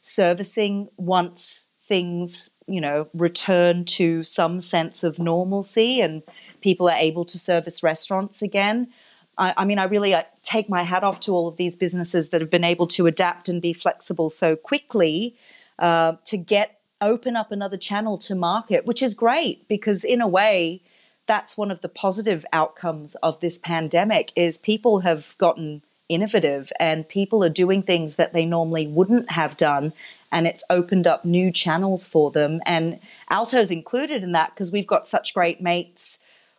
servicing 0.00 0.88
once 0.96 1.68
things, 1.84 2.50
you 2.66 2.80
know, 2.80 3.08
return 3.12 3.84
to 3.84 4.22
some 4.22 4.60
sense 4.60 5.02
of 5.02 5.18
normalcy 5.18 6.00
and 6.00 6.22
people 6.60 6.88
are 6.88 6.96
able 6.96 7.24
to 7.24 7.38
service 7.38 7.82
restaurants 7.82 8.42
again. 8.42 8.88
I, 9.36 9.54
I 9.56 9.64
mean, 9.64 9.78
I 9.78 9.84
really 9.84 10.14
I 10.14 10.26
take 10.42 10.68
my 10.68 10.82
hat 10.82 11.02
off 11.02 11.20
to 11.20 11.32
all 11.32 11.48
of 11.48 11.56
these 11.56 11.76
businesses 11.76 12.28
that 12.28 12.40
have 12.40 12.50
been 12.50 12.64
able 12.64 12.86
to 12.88 13.06
adapt 13.06 13.48
and 13.48 13.60
be 13.60 13.72
flexible 13.72 14.30
so 14.30 14.54
quickly 14.54 15.36
uh, 15.78 16.14
to 16.24 16.36
get 16.36 16.77
open 17.00 17.36
up 17.36 17.52
another 17.52 17.76
channel 17.76 18.18
to 18.18 18.34
market, 18.34 18.86
which 18.86 19.02
is 19.02 19.14
great 19.14 19.66
because 19.68 20.04
in 20.04 20.20
a 20.20 20.28
way, 20.28 20.82
that's 21.26 21.56
one 21.56 21.70
of 21.70 21.82
the 21.82 21.88
positive 21.88 22.44
outcomes 22.52 23.14
of 23.16 23.40
this 23.40 23.58
pandemic 23.58 24.32
is 24.34 24.58
people 24.58 25.00
have 25.00 25.36
gotten 25.38 25.82
innovative 26.08 26.72
and 26.80 27.08
people 27.08 27.44
are 27.44 27.50
doing 27.50 27.82
things 27.82 28.16
that 28.16 28.32
they 28.32 28.46
normally 28.46 28.86
wouldn't 28.86 29.30
have 29.30 29.56
done 29.56 29.92
and 30.32 30.46
it's 30.46 30.64
opened 30.70 31.06
up 31.06 31.24
new 31.24 31.50
channels 31.50 32.06
for 32.06 32.30
them. 32.30 32.60
And 32.64 32.98
alto's 33.30 33.70
included 33.70 34.22
in 34.22 34.32
that 34.32 34.54
because 34.54 34.72
we've 34.72 34.86
got 34.86 35.06
such 35.06 35.34
great 35.34 35.60
mates 35.60 36.18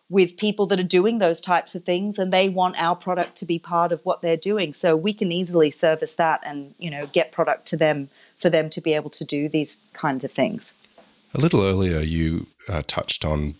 with 0.09 0.37
people 0.37 0.65
that 0.65 0.79
are 0.79 0.83
doing 0.83 1.19
those 1.19 1.39
types 1.39 1.75
of 1.75 1.83
things 1.83 2.17
and 2.17 2.33
they 2.33 2.49
want 2.49 2.81
our 2.81 2.95
product 2.95 3.35
to 3.37 3.45
be 3.45 3.59
part 3.59 3.91
of 3.91 4.01
what 4.03 4.21
they're 4.21 4.37
doing. 4.37 4.73
So 4.73 4.97
we 4.97 5.13
can 5.13 5.31
easily 5.31 5.69
service 5.71 6.15
that 6.15 6.41
and 6.43 6.73
you 6.77 6.89
know 6.89 7.07
get 7.07 7.31
product 7.31 7.65
to 7.67 7.77
them 7.77 8.09
for 8.39 8.49
them 8.49 8.69
to 8.69 8.81
be 8.81 8.93
able 8.93 9.09
to 9.11 9.25
do 9.25 9.49
these 9.49 9.85
kinds 9.93 10.23
of 10.23 10.31
things. 10.31 10.73
A 11.33 11.39
little 11.39 11.61
earlier, 11.61 11.99
you 11.99 12.47
uh, 12.67 12.81
touched 12.87 13.23
on 13.23 13.55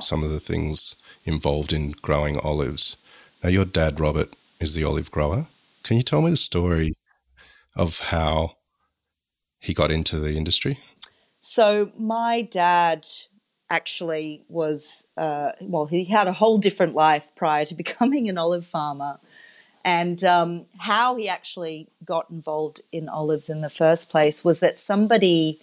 some 0.00 0.22
of 0.22 0.30
the 0.30 0.40
things 0.40 0.96
involved 1.24 1.72
in 1.72 1.92
growing 1.92 2.38
olives. 2.38 2.96
Now, 3.42 3.48
your 3.48 3.64
dad, 3.64 4.00
Robert, 4.00 4.34
is 4.60 4.74
the 4.74 4.84
olive 4.84 5.10
grower. 5.10 5.46
Can 5.82 5.96
you 5.96 6.02
tell 6.02 6.22
me 6.22 6.30
the 6.30 6.36
story 6.36 6.94
of 7.74 8.00
how 8.00 8.56
he 9.58 9.72
got 9.72 9.90
into 9.90 10.18
the 10.18 10.36
industry? 10.36 10.78
So, 11.40 11.92
my 11.96 12.42
dad 12.42 13.06
actually 13.70 14.44
was, 14.48 15.08
uh, 15.16 15.52
well, 15.60 15.86
he 15.86 16.04
had 16.04 16.28
a 16.28 16.32
whole 16.32 16.58
different 16.58 16.94
life 16.94 17.30
prior 17.36 17.64
to 17.66 17.74
becoming 17.84 18.28
an 18.28 18.38
olive 18.38 18.66
farmer 18.66 19.18
and 19.86 20.24
um, 20.24 20.66
how 20.78 21.14
he 21.14 21.28
actually 21.28 21.86
got 22.04 22.28
involved 22.28 22.80
in 22.90 23.08
olives 23.08 23.48
in 23.48 23.60
the 23.60 23.70
first 23.70 24.10
place 24.10 24.44
was 24.44 24.58
that 24.58 24.78
somebody 24.78 25.60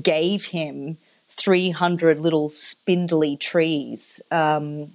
gave 0.00 0.46
him 0.46 0.96
300 1.30 2.20
little 2.20 2.48
spindly 2.48 3.36
trees. 3.36 4.22
Um, 4.30 4.92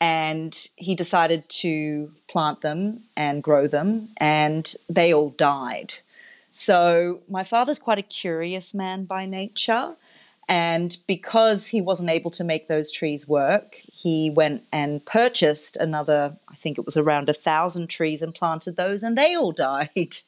and 0.00 0.66
he 0.76 0.94
decided 0.94 1.46
to 1.48 2.10
plant 2.26 2.62
them 2.62 3.04
and 3.18 3.42
grow 3.42 3.66
them, 3.66 4.08
and 4.16 4.74
they 4.88 5.12
all 5.12 5.30
died. 5.30 5.94
So, 6.50 7.20
my 7.28 7.44
father's 7.44 7.78
quite 7.78 7.98
a 7.98 8.02
curious 8.02 8.74
man 8.74 9.04
by 9.04 9.26
nature. 9.26 9.94
And 10.48 10.96
because 11.08 11.68
he 11.68 11.80
wasn't 11.80 12.10
able 12.10 12.30
to 12.32 12.44
make 12.44 12.68
those 12.68 12.92
trees 12.92 13.26
work, 13.26 13.74
he 13.74 14.30
went 14.30 14.62
and 14.72 15.04
purchased 15.04 15.76
another, 15.76 16.36
I 16.48 16.54
think 16.54 16.78
it 16.78 16.86
was 16.86 16.96
around 16.96 17.28
a 17.28 17.34
thousand 17.34 17.88
trees 17.88 18.22
and 18.22 18.32
planted 18.32 18.76
those, 18.76 19.02
and 19.02 19.18
they 19.18 19.34
all 19.34 19.50
died. 19.56 20.18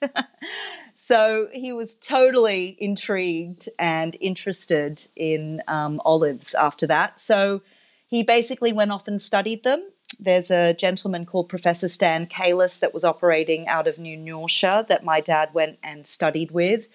so 0.96 1.48
he 1.52 1.72
was 1.72 1.94
totally 1.94 2.76
intrigued 2.80 3.68
and 3.78 4.16
interested 4.20 5.06
in 5.14 5.62
um, 5.68 6.00
olives 6.04 6.52
after 6.54 6.86
that. 6.88 7.20
So 7.20 7.62
he 8.08 8.24
basically 8.24 8.72
went 8.72 8.90
off 8.90 9.06
and 9.06 9.20
studied 9.20 9.62
them. 9.62 9.88
There's 10.18 10.50
a 10.50 10.74
gentleman 10.74 11.26
called 11.26 11.48
Professor 11.48 11.86
Stan 11.86 12.26
Kailis 12.26 12.80
that 12.80 12.92
was 12.92 13.04
operating 13.04 13.68
out 13.68 13.86
of 13.86 13.98
New 13.98 14.18
Norcia 14.18 14.84
that 14.88 15.04
my 15.04 15.20
dad 15.20 15.50
went 15.52 15.78
and 15.80 16.08
studied 16.08 16.50
with 16.50 16.88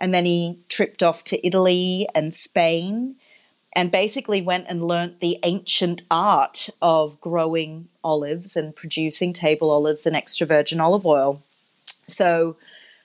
and 0.00 0.14
then 0.14 0.24
he 0.24 0.58
tripped 0.68 1.02
off 1.02 1.22
to 1.24 1.46
Italy 1.46 2.08
and 2.14 2.32
Spain 2.32 3.16
and 3.74 3.92
basically 3.92 4.42
went 4.42 4.66
and 4.68 4.84
learnt 4.84 5.20
the 5.20 5.38
ancient 5.42 6.02
art 6.10 6.68
of 6.82 7.20
growing 7.20 7.88
olives 8.02 8.56
and 8.56 8.74
producing 8.74 9.32
table 9.32 9.70
olives 9.70 10.06
and 10.06 10.16
extra 10.16 10.46
virgin 10.46 10.80
olive 10.80 11.06
oil. 11.06 11.42
So, 12.08 12.56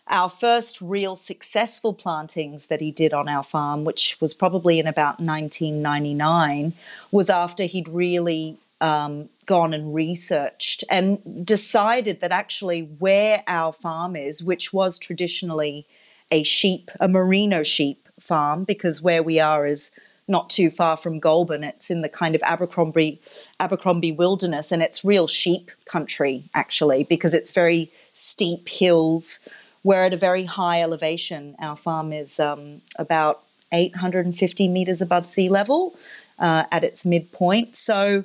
our 0.08 0.30
first 0.30 0.82
real 0.82 1.16
successful 1.16 1.92
plantings 1.92 2.68
that 2.68 2.80
he 2.80 2.92
did 2.92 3.12
on 3.12 3.28
our 3.28 3.42
farm, 3.42 3.86
which 3.86 4.22
was 4.22 4.36
probably 4.36 4.80
in 4.80 4.86
about 4.86 5.20
1999, 5.20 6.74
was 7.12 7.28
after 7.28 7.64
he'd 7.64 7.88
really 7.88 8.60
um, 8.82 9.30
gone 9.48 9.74
and 9.74 9.96
researched 9.96 10.84
and 10.92 11.44
decided 11.44 12.22
that 12.22 12.32
actually 12.32 12.82
where 12.82 13.44
our 13.48 13.74
farm 13.74 14.16
is, 14.16 14.44
which 14.44 14.72
was 14.72 15.00
traditionally 15.00 15.88
a 16.32 16.44
sheep, 16.44 16.92
a 17.00 17.08
merino 17.08 17.64
sheep 17.64 18.08
farm, 18.20 18.64
because 18.64 19.02
where 19.02 19.24
we 19.24 19.40
are 19.40 19.66
is 19.66 19.92
not 20.28 20.50
too 20.50 20.70
far 20.70 20.98
from 20.98 21.20
Goulburn. 21.20 21.64
It's 21.64 21.92
in 21.92 22.02
the 22.02 22.10
kind 22.10 22.36
of 22.36 22.42
Abercrombie 22.44 23.22
Abercrombie 23.60 24.12
wilderness, 24.12 24.72
and 24.72 24.82
it's 24.82 25.06
real 25.06 25.28
sheep 25.28 25.72
country 25.86 26.50
actually, 26.54 27.04
because 27.04 27.34
it's 27.34 27.52
very 27.52 27.92
steep 28.14 28.68
hills. 28.68 29.40
We're 29.84 30.06
at 30.06 30.14
a 30.14 30.18
very 30.18 30.46
high 30.46 30.82
elevation. 30.82 31.56
Our 31.60 31.76
farm 31.76 32.12
is 32.12 32.40
um, 32.40 32.82
about 32.98 33.44
850 33.72 34.68
meters 34.68 35.02
above 35.02 35.26
sea 35.26 35.50
level 35.50 35.96
uh, 36.40 36.64
at 36.72 36.84
its 36.84 37.06
midpoint. 37.06 37.76
So, 37.76 38.24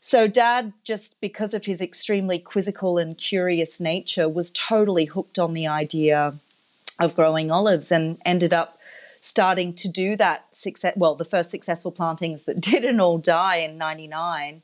so 0.00 0.26
Dad, 0.26 0.72
just 0.84 1.20
because 1.20 1.52
of 1.52 1.66
his 1.66 1.82
extremely 1.82 2.38
quizzical 2.38 2.96
and 2.96 3.18
curious 3.18 3.80
nature, 3.80 4.28
was 4.28 4.50
totally 4.52 5.04
hooked 5.04 5.38
on 5.38 5.52
the 5.52 5.66
idea 5.66 6.38
of 7.00 7.14
growing 7.14 7.50
olives 7.50 7.92
and 7.92 8.18
ended 8.24 8.52
up 8.52 8.78
starting 9.20 9.72
to 9.74 9.88
do 9.88 10.16
that 10.16 10.54
success 10.54 10.94
well 10.96 11.14
the 11.14 11.24
first 11.24 11.50
successful 11.50 11.90
plantings 11.90 12.44
that 12.44 12.60
didn't 12.70 13.00
all 13.00 13.18
die 13.18 13.56
in 13.56 13.78
99 13.78 14.62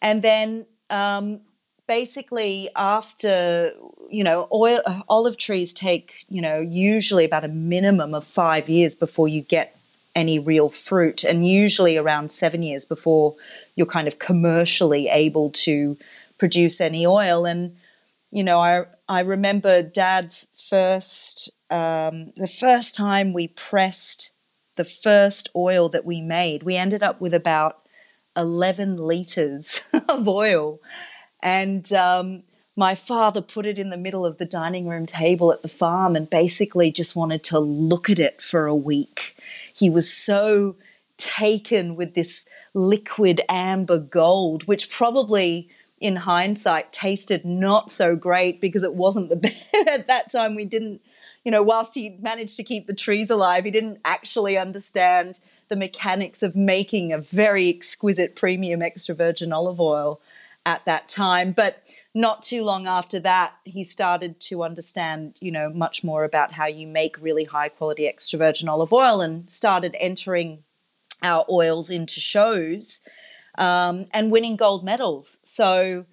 and 0.00 0.22
then 0.22 0.66
um, 0.90 1.40
basically 1.86 2.70
after 2.76 3.72
you 4.10 4.24
know 4.24 4.48
oil 4.52 4.80
olive 5.08 5.36
trees 5.36 5.72
take 5.72 6.24
you 6.28 6.40
know 6.40 6.60
usually 6.60 7.24
about 7.24 7.44
a 7.44 7.48
minimum 7.48 8.14
of 8.14 8.24
five 8.24 8.68
years 8.68 8.94
before 8.94 9.28
you 9.28 9.40
get 9.42 9.78
any 10.18 10.38
real 10.38 10.68
fruit 10.68 11.22
and 11.22 11.46
usually 11.46 11.96
around 11.96 12.30
seven 12.30 12.60
years 12.62 12.84
before 12.84 13.36
you're 13.76 13.86
kind 13.86 14.08
of 14.08 14.18
commercially 14.18 15.08
able 15.08 15.48
to 15.50 15.96
produce 16.38 16.80
any 16.80 17.06
oil. 17.06 17.46
And 17.46 17.76
you 18.30 18.42
know 18.42 18.58
i 18.58 18.84
i 19.08 19.20
remember 19.20 19.82
dad's 19.82 20.46
first 20.54 21.50
um, 21.70 22.32
the 22.36 22.48
first 22.48 22.96
time 22.96 23.34
we 23.34 23.48
pressed 23.48 24.30
the 24.76 24.84
first 24.84 25.50
oil 25.54 25.88
that 25.90 26.06
we 26.06 26.20
made 26.20 26.62
we 26.62 26.76
ended 26.76 27.02
up 27.02 27.20
with 27.20 27.34
about 27.34 27.82
11 28.36 28.96
liters 28.96 29.82
of 30.08 30.26
oil 30.26 30.80
and 31.42 31.92
um, 31.92 32.42
my 32.78 32.94
father 32.94 33.42
put 33.42 33.66
it 33.66 33.76
in 33.76 33.90
the 33.90 33.96
middle 33.96 34.24
of 34.24 34.38
the 34.38 34.44
dining 34.44 34.86
room 34.86 35.04
table 35.04 35.50
at 35.52 35.62
the 35.62 35.68
farm 35.68 36.14
and 36.14 36.30
basically 36.30 36.92
just 36.92 37.16
wanted 37.16 37.42
to 37.42 37.58
look 37.58 38.08
at 38.08 38.20
it 38.20 38.40
for 38.40 38.66
a 38.66 38.74
week. 38.74 39.36
He 39.74 39.90
was 39.90 40.12
so 40.12 40.76
taken 41.16 41.96
with 41.96 42.14
this 42.14 42.46
liquid 42.74 43.40
amber 43.48 43.98
gold, 43.98 44.68
which 44.68 44.92
probably 44.92 45.68
in 46.00 46.16
hindsight 46.16 46.92
tasted 46.92 47.44
not 47.44 47.90
so 47.90 48.16
great 48.16 48.60
because 48.60 48.84
it 48.84 48.94
wasn't 48.94 49.28
the 49.28 49.36
best. 49.72 49.74
at 49.88 50.06
that 50.06 50.30
time 50.30 50.54
we 50.54 50.64
didn't 50.64 51.00
you 51.44 51.52
know 51.52 51.62
whilst 51.62 51.94
he 51.94 52.18
managed 52.20 52.56
to 52.56 52.64
keep 52.64 52.86
the 52.86 52.94
trees 52.94 53.30
alive 53.30 53.64
he 53.64 53.70
didn't 53.70 53.98
actually 54.04 54.56
understand 54.56 55.40
the 55.68 55.76
mechanics 55.76 56.42
of 56.42 56.56
making 56.56 57.12
a 57.12 57.18
very 57.18 57.68
exquisite 57.68 58.34
premium 58.34 58.82
extra 58.82 59.14
virgin 59.14 59.52
olive 59.52 59.80
oil 59.80 60.20
at 60.68 60.84
that 60.84 61.08
time. 61.08 61.52
But 61.52 61.82
not 62.14 62.42
too 62.42 62.62
long 62.62 62.86
after 62.86 63.18
that, 63.20 63.54
he 63.64 63.84
started 63.84 64.38
to 64.40 64.62
understand, 64.62 65.38
you 65.40 65.50
know, 65.50 65.70
much 65.70 66.04
more 66.04 66.24
about 66.24 66.52
how 66.52 66.66
you 66.66 66.86
make 66.86 67.20
really 67.20 67.44
high 67.44 67.70
quality 67.70 68.06
extra 68.06 68.38
virgin 68.38 68.68
olive 68.68 68.92
oil 68.92 69.20
and 69.20 69.50
started 69.50 69.96
entering 69.98 70.64
our 71.22 71.46
oils 71.50 71.90
into 71.90 72.20
shows 72.20 73.00
um, 73.56 74.06
and 74.12 74.30
winning 74.30 74.56
gold 74.56 74.84
medals. 74.84 75.38
So 75.42 76.06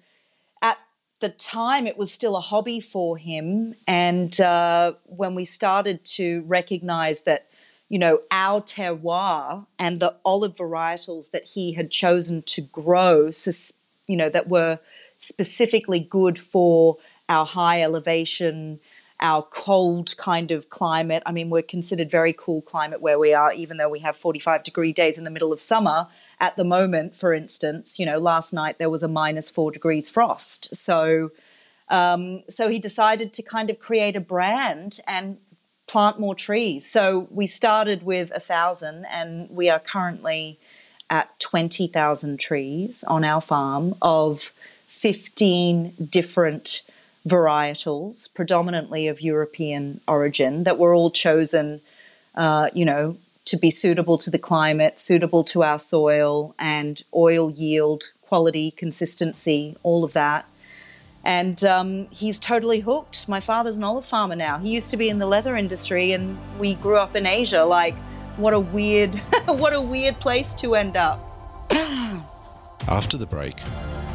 at 0.62 0.78
the 1.20 1.28
time, 1.28 1.86
it 1.86 1.96
was 1.96 2.12
still 2.12 2.36
a 2.36 2.40
hobby 2.40 2.80
for 2.80 3.16
him. 3.16 3.74
And 3.86 4.38
uh, 4.40 4.94
when 5.04 5.34
we 5.34 5.44
started 5.44 6.04
to 6.16 6.42
recognize 6.42 7.22
that, 7.22 7.48
you 7.88 7.98
know, 7.98 8.20
our 8.30 8.60
terroir 8.60 9.66
and 9.78 10.00
the 10.00 10.16
olive 10.24 10.56
varietals 10.56 11.30
that 11.30 11.44
he 11.44 11.72
had 11.72 11.90
chosen 11.90 12.42
to 12.42 12.62
grow 12.62 13.30
you 14.06 14.16
know, 14.16 14.28
that 14.28 14.48
were 14.48 14.78
specifically 15.16 16.00
good 16.00 16.40
for 16.40 16.96
our 17.28 17.46
high 17.46 17.82
elevation, 17.82 18.80
our 19.20 19.42
cold 19.42 20.16
kind 20.16 20.50
of 20.50 20.70
climate. 20.70 21.22
I 21.26 21.32
mean, 21.32 21.50
we're 21.50 21.62
considered 21.62 22.10
very 22.10 22.32
cool 22.32 22.62
climate 22.62 23.00
where 23.00 23.18
we 23.18 23.32
are, 23.32 23.52
even 23.52 23.76
though 23.76 23.88
we 23.88 24.00
have 24.00 24.16
45 24.16 24.62
degree 24.62 24.92
days 24.92 25.18
in 25.18 25.24
the 25.24 25.30
middle 25.30 25.52
of 25.52 25.60
summer. 25.60 26.08
At 26.38 26.56
the 26.56 26.64
moment, 26.64 27.16
for 27.16 27.32
instance, 27.32 27.98
you 27.98 28.06
know, 28.06 28.18
last 28.18 28.52
night 28.52 28.78
there 28.78 28.90
was 28.90 29.02
a 29.02 29.08
minus 29.08 29.50
four 29.50 29.70
degrees 29.70 30.10
frost. 30.10 30.74
So, 30.76 31.30
um, 31.88 32.42
so 32.48 32.68
he 32.68 32.78
decided 32.78 33.32
to 33.34 33.42
kind 33.42 33.70
of 33.70 33.78
create 33.78 34.16
a 34.16 34.20
brand 34.20 35.00
and 35.06 35.38
plant 35.86 36.18
more 36.18 36.34
trees. 36.34 36.90
So 36.90 37.28
we 37.30 37.46
started 37.46 38.02
with 38.02 38.30
a 38.32 38.40
thousand, 38.40 39.06
and 39.10 39.48
we 39.50 39.70
are 39.70 39.78
currently 39.78 40.58
at 41.08 41.38
20,000 41.38 42.40
trees 42.40 43.04
on 43.04 43.24
our 43.24 43.40
farm 43.40 43.94
of 44.02 44.52
15 44.88 45.94
different 46.10 46.82
varietals, 47.26 48.32
predominantly 48.32 49.08
of 49.08 49.20
European 49.20 50.00
origin, 50.06 50.64
that 50.64 50.78
were 50.78 50.94
all 50.94 51.10
chosen, 51.10 51.80
uh, 52.34 52.70
you 52.72 52.84
know, 52.84 53.16
to 53.46 53.56
be 53.56 53.70
suitable 53.70 54.18
to 54.18 54.30
the 54.30 54.38
climate, 54.38 54.98
suitable 54.98 55.42
to 55.44 55.62
our 55.62 55.78
soil, 55.78 56.54
and 56.58 57.02
oil 57.14 57.50
yield, 57.50 58.12
quality, 58.22 58.72
consistency, 58.72 59.76
all 59.82 60.04
of 60.04 60.12
that. 60.12 60.46
And 61.24 61.62
um, 61.64 62.08
he's 62.10 62.38
totally 62.38 62.80
hooked. 62.80 63.28
My 63.28 63.40
father's 63.40 63.78
an 63.78 63.84
olive 63.84 64.04
farmer 64.04 64.36
now. 64.36 64.58
He 64.58 64.70
used 64.70 64.90
to 64.90 64.96
be 64.96 65.08
in 65.08 65.18
the 65.18 65.26
leather 65.26 65.56
industry, 65.56 66.12
and 66.12 66.38
we 66.58 66.74
grew 66.74 66.98
up 66.98 67.16
in 67.16 67.26
Asia. 67.26 67.64
Like, 67.64 67.96
what 68.36 68.52
a 68.52 68.60
weird, 68.60 69.14
what 69.46 69.72
a 69.72 69.80
weird 69.80 70.20
place 70.20 70.54
to 70.56 70.74
end 70.74 70.96
up. 70.96 71.22
After 72.88 73.16
the 73.16 73.26
break, 73.26 73.54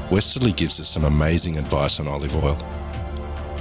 Westerly 0.09 0.51
gives 0.51 0.79
us 0.79 0.87
some 0.87 1.05
amazing 1.05 1.57
advice 1.57 1.99
on 1.99 2.07
olive 2.07 2.35
oil 2.35 2.57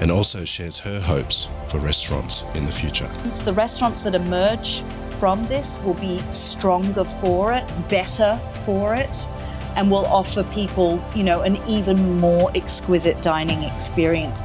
and 0.00 0.10
also 0.10 0.44
shares 0.44 0.78
her 0.78 0.98
hopes 1.00 1.50
for 1.68 1.78
restaurants 1.78 2.44
in 2.54 2.64
the 2.64 2.72
future. 2.72 3.06
The 3.44 3.52
restaurants 3.52 4.02
that 4.02 4.14
emerge 4.14 4.82
from 5.06 5.46
this 5.46 5.78
will 5.80 5.94
be 5.94 6.22
stronger 6.30 7.04
for 7.04 7.52
it, 7.52 7.66
better 7.88 8.40
for 8.64 8.94
it, 8.94 9.28
and 9.76 9.90
will 9.90 10.06
offer 10.06 10.42
people, 10.44 11.02
you 11.14 11.22
know, 11.22 11.42
an 11.42 11.58
even 11.68 12.18
more 12.18 12.50
exquisite 12.54 13.22
dining 13.22 13.62
experience. 13.62 14.42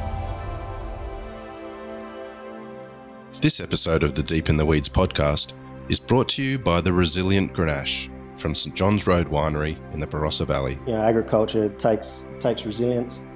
This 3.41 3.60
episode 3.60 4.04
of 4.04 4.15
the 4.15 4.24
Deep 4.24 4.50
in 4.50 4.58
the 4.58 4.65
Weeds 4.65 4.89
podcast 4.89 5.54
is 5.88 6.00
brought 6.00 6.28
to 6.30 6.44
you 6.44 6.58
by 6.58 6.82
the 6.82 6.91
Resilient 6.91 7.54
Grenache 7.54 8.10
from 8.38 8.56
St 8.56 8.76
John's 8.76 9.08
Road 9.08 9.28
Winery 9.28 9.78
in 9.94 10.00
the 10.00 10.08
Barossa 10.08 10.46
Valley. 10.46 10.80
You 10.86 10.94
know, 10.94 11.04
agriculture 11.04 11.70
takes 11.70 12.34
takes 12.39 12.65
resilience, 12.65 13.28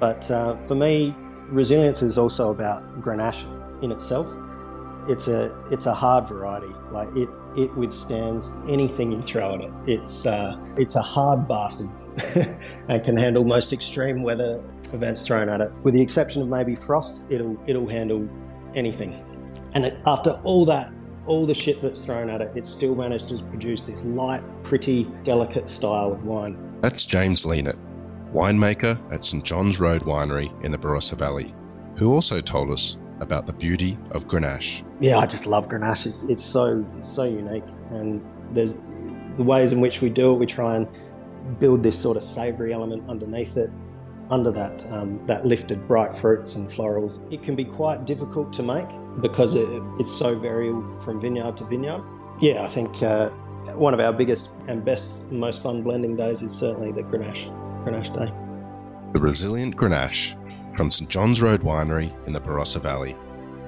but 0.00 0.30
uh, 0.30 0.56
for 0.56 0.74
me, 0.74 1.14
resilience 1.52 2.02
is 2.02 2.18
also 2.18 2.50
about 2.50 3.00
Grenache 3.00 3.46
in 3.82 3.92
itself. 3.92 4.36
It's 5.08 5.28
a 5.28 5.56
it's 5.70 5.86
a 5.86 5.94
hard 5.94 6.26
variety. 6.28 6.72
Like 6.90 7.14
it 7.16 7.28
it 7.56 7.74
withstands 7.76 8.56
anything 8.68 9.12
you 9.12 9.20
throw 9.20 9.54
at 9.54 9.62
it. 9.62 9.72
It's 9.86 10.26
uh, 10.26 10.56
it's 10.76 10.96
a 10.96 11.02
hard 11.02 11.46
bastard 11.46 11.90
and 12.88 13.04
can 13.04 13.16
handle 13.16 13.44
most 13.44 13.72
extreme 13.72 14.22
weather 14.22 14.62
events 14.92 15.26
thrown 15.26 15.48
at 15.48 15.60
it. 15.60 15.72
With 15.82 15.94
the 15.94 16.02
exception 16.02 16.42
of 16.42 16.48
maybe 16.48 16.74
frost, 16.74 17.26
it'll 17.30 17.58
it'll 17.66 17.88
handle 17.88 18.28
anything. 18.74 19.24
And 19.74 19.86
it, 19.86 19.98
after 20.06 20.30
all 20.44 20.64
that 20.66 20.92
all 21.26 21.46
the 21.46 21.54
shit 21.54 21.80
that's 21.80 22.04
thrown 22.04 22.28
at 22.28 22.40
it, 22.40 22.56
it 22.56 22.66
still 22.66 22.94
manages 22.94 23.40
to 23.40 23.44
produce 23.46 23.82
this 23.82 24.04
light, 24.04 24.42
pretty, 24.64 25.04
delicate 25.22 25.70
style 25.70 26.12
of 26.12 26.24
wine. 26.24 26.56
That's 26.80 27.06
James 27.06 27.46
Leanett, 27.46 27.76
winemaker 28.32 29.00
at 29.12 29.22
St 29.22 29.44
John's 29.44 29.80
Road 29.80 30.02
Winery 30.02 30.52
in 30.64 30.72
the 30.72 30.78
Barossa 30.78 31.18
Valley, 31.18 31.54
who 31.96 32.12
also 32.12 32.40
told 32.40 32.70
us 32.70 32.98
about 33.20 33.46
the 33.46 33.52
beauty 33.52 33.96
of 34.10 34.26
Grenache. 34.26 34.82
Yeah, 35.00 35.18
I 35.18 35.26
just 35.26 35.46
love 35.46 35.68
Grenache. 35.68 36.06
It, 36.06 36.30
it's 36.30 36.42
so 36.42 36.84
it's 36.94 37.08
so 37.08 37.24
unique, 37.24 37.64
and 37.90 38.24
there's 38.52 38.80
the 39.36 39.44
ways 39.44 39.72
in 39.72 39.80
which 39.80 40.00
we 40.00 40.10
do 40.10 40.32
it. 40.32 40.38
We 40.38 40.46
try 40.46 40.76
and 40.76 40.88
build 41.58 41.82
this 41.82 41.98
sort 41.98 42.16
of 42.16 42.22
savoury 42.22 42.72
element 42.72 43.08
underneath 43.08 43.56
it, 43.56 43.70
under 44.30 44.50
that 44.50 44.84
um, 44.90 45.24
that 45.26 45.44
lifted 45.44 45.86
bright 45.86 46.14
fruits 46.14 46.56
and 46.56 46.66
florals. 46.66 47.20
It 47.32 47.42
can 47.42 47.54
be 47.54 47.64
quite 47.64 48.06
difficult 48.06 48.52
to 48.54 48.62
make 48.62 48.88
because 49.20 49.54
it, 49.54 49.68
it's 49.98 50.10
so 50.10 50.34
variable 50.34 50.94
from 50.94 51.20
vineyard 51.20 51.56
to 51.58 51.64
vineyard. 51.64 52.02
Yeah, 52.40 52.64
I 52.64 52.68
think 52.68 53.02
uh, 53.02 53.30
one 53.76 53.94
of 53.94 54.00
our 54.00 54.12
biggest 54.12 54.50
and 54.68 54.84
best, 54.84 55.30
most 55.30 55.62
fun 55.62 55.82
blending 55.82 56.16
days 56.16 56.42
is 56.42 56.52
certainly 56.52 56.92
the 56.92 57.02
Grenache, 57.02 57.50
Grenache 57.84 58.12
Day. 58.14 58.32
The 59.12 59.20
Resilient 59.20 59.76
Grenache 59.76 60.36
from 60.76 60.90
St 60.90 61.10
John's 61.10 61.42
Road 61.42 61.60
Winery 61.60 62.12
in 62.26 62.32
the 62.32 62.40
Barossa 62.40 62.80
Valley. 62.80 63.16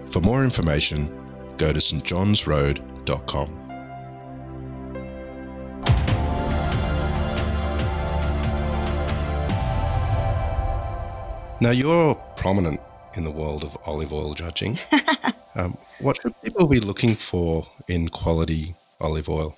For 0.07 0.21
more 0.21 0.45
information, 0.45 1.09
go 1.57 1.73
to 1.73 1.79
stjohnsroad.com. 1.79 3.61
Now, 11.61 11.71
you're 11.71 12.15
prominent 12.37 12.81
in 13.17 13.25
the 13.25 13.31
world 13.31 13.65
of 13.65 13.77
olive 13.87 14.13
oil 14.13 14.35
judging. 14.35 14.79
um, 15.55 15.79
what 16.01 16.21
should 16.21 16.35
people 16.43 16.67
be 16.67 16.81
looking 16.81 17.15
for 17.15 17.67
in 17.89 18.09
quality 18.09 18.75
olive 19.01 19.29
oil? 19.29 19.57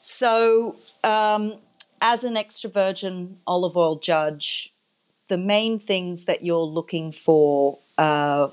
So, 0.00 0.76
um, 1.04 1.54
as 2.02 2.24
an 2.24 2.36
extra 2.36 2.68
virgin 2.68 3.38
olive 3.46 3.76
oil 3.76 3.96
judge, 3.96 4.74
the 5.28 5.38
main 5.38 5.78
things 5.78 6.24
that 6.24 6.44
you're 6.44 6.58
looking 6.58 7.12
for, 7.12 7.78
uh, 7.96 8.48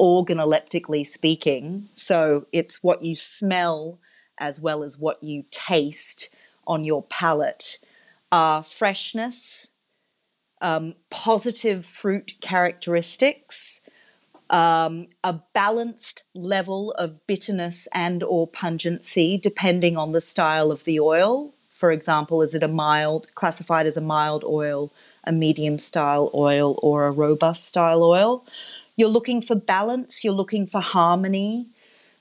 organoleptically 0.00 1.04
speaking, 1.04 1.88
so 1.94 2.46
it's 2.52 2.82
what 2.82 3.02
you 3.02 3.14
smell 3.14 3.98
as 4.38 4.60
well 4.60 4.82
as 4.82 4.96
what 4.96 5.22
you 5.22 5.44
taste 5.50 6.34
on 6.66 6.84
your 6.84 7.02
palate, 7.02 7.78
are 8.32 8.62
freshness, 8.62 9.72
um, 10.60 10.94
positive 11.10 11.84
fruit 11.84 12.34
characteristics, 12.40 13.88
um, 14.50 15.08
a 15.24 15.40
balanced 15.52 16.24
level 16.34 16.92
of 16.92 17.26
bitterness 17.26 17.88
and 17.92 18.22
or 18.22 18.46
pungency 18.46 19.36
depending 19.36 19.96
on 19.96 20.12
the 20.12 20.20
style 20.20 20.70
of 20.70 20.84
the 20.84 21.00
oil. 21.00 21.54
For 21.84 21.92
example, 21.92 22.40
is 22.40 22.54
it 22.54 22.62
a 22.62 22.66
mild, 22.86 23.28
classified 23.34 23.84
as 23.84 23.98
a 23.98 24.00
mild 24.00 24.42
oil, 24.42 24.90
a 25.24 25.32
medium 25.32 25.76
style 25.76 26.30
oil, 26.32 26.78
or 26.82 27.04
a 27.04 27.10
robust 27.10 27.68
style 27.68 28.02
oil? 28.02 28.42
You're 28.96 29.10
looking 29.10 29.42
for 29.42 29.54
balance, 29.54 30.24
you're 30.24 30.32
looking 30.32 30.66
for 30.66 30.80
harmony, 30.80 31.66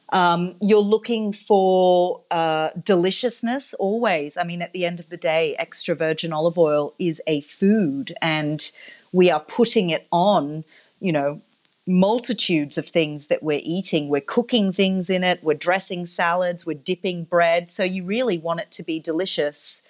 um, 0.09 0.55
you're 0.59 0.81
looking 0.81 1.31
for 1.31 2.19
uh, 2.29 2.71
deliciousness 2.83 3.73
always. 3.75 4.35
I 4.35 4.43
mean, 4.43 4.61
at 4.61 4.73
the 4.73 4.83
end 4.83 4.99
of 4.99 5.07
the 5.07 5.15
day, 5.15 5.55
extra 5.57 5.95
virgin 5.95 6.33
olive 6.33 6.57
oil 6.57 6.93
is 6.99 7.21
a 7.25 7.39
food, 7.39 8.13
and 8.21 8.69
we 9.13 9.31
are 9.31 9.39
putting 9.39 9.91
it 9.91 10.07
on, 10.11 10.65
you 10.99 11.13
know, 11.13 11.39
multitudes 11.85 12.77
of 12.77 12.87
things 12.87 13.27
that 13.27 13.43
we're 13.43 13.61
eating. 13.63 14.07
We're 14.07 14.21
cooking 14.21 14.71
things 14.71 15.09
in 15.09 15.23
it, 15.23 15.43
we're 15.43 15.53
dressing 15.53 16.05
salads, 16.05 16.65
we're 16.65 16.73
dipping 16.77 17.25
bread. 17.25 17.69
So 17.69 17.83
you 17.83 18.03
really 18.03 18.37
want 18.37 18.61
it 18.61 18.71
to 18.71 18.83
be 18.83 18.99
delicious 18.99 19.85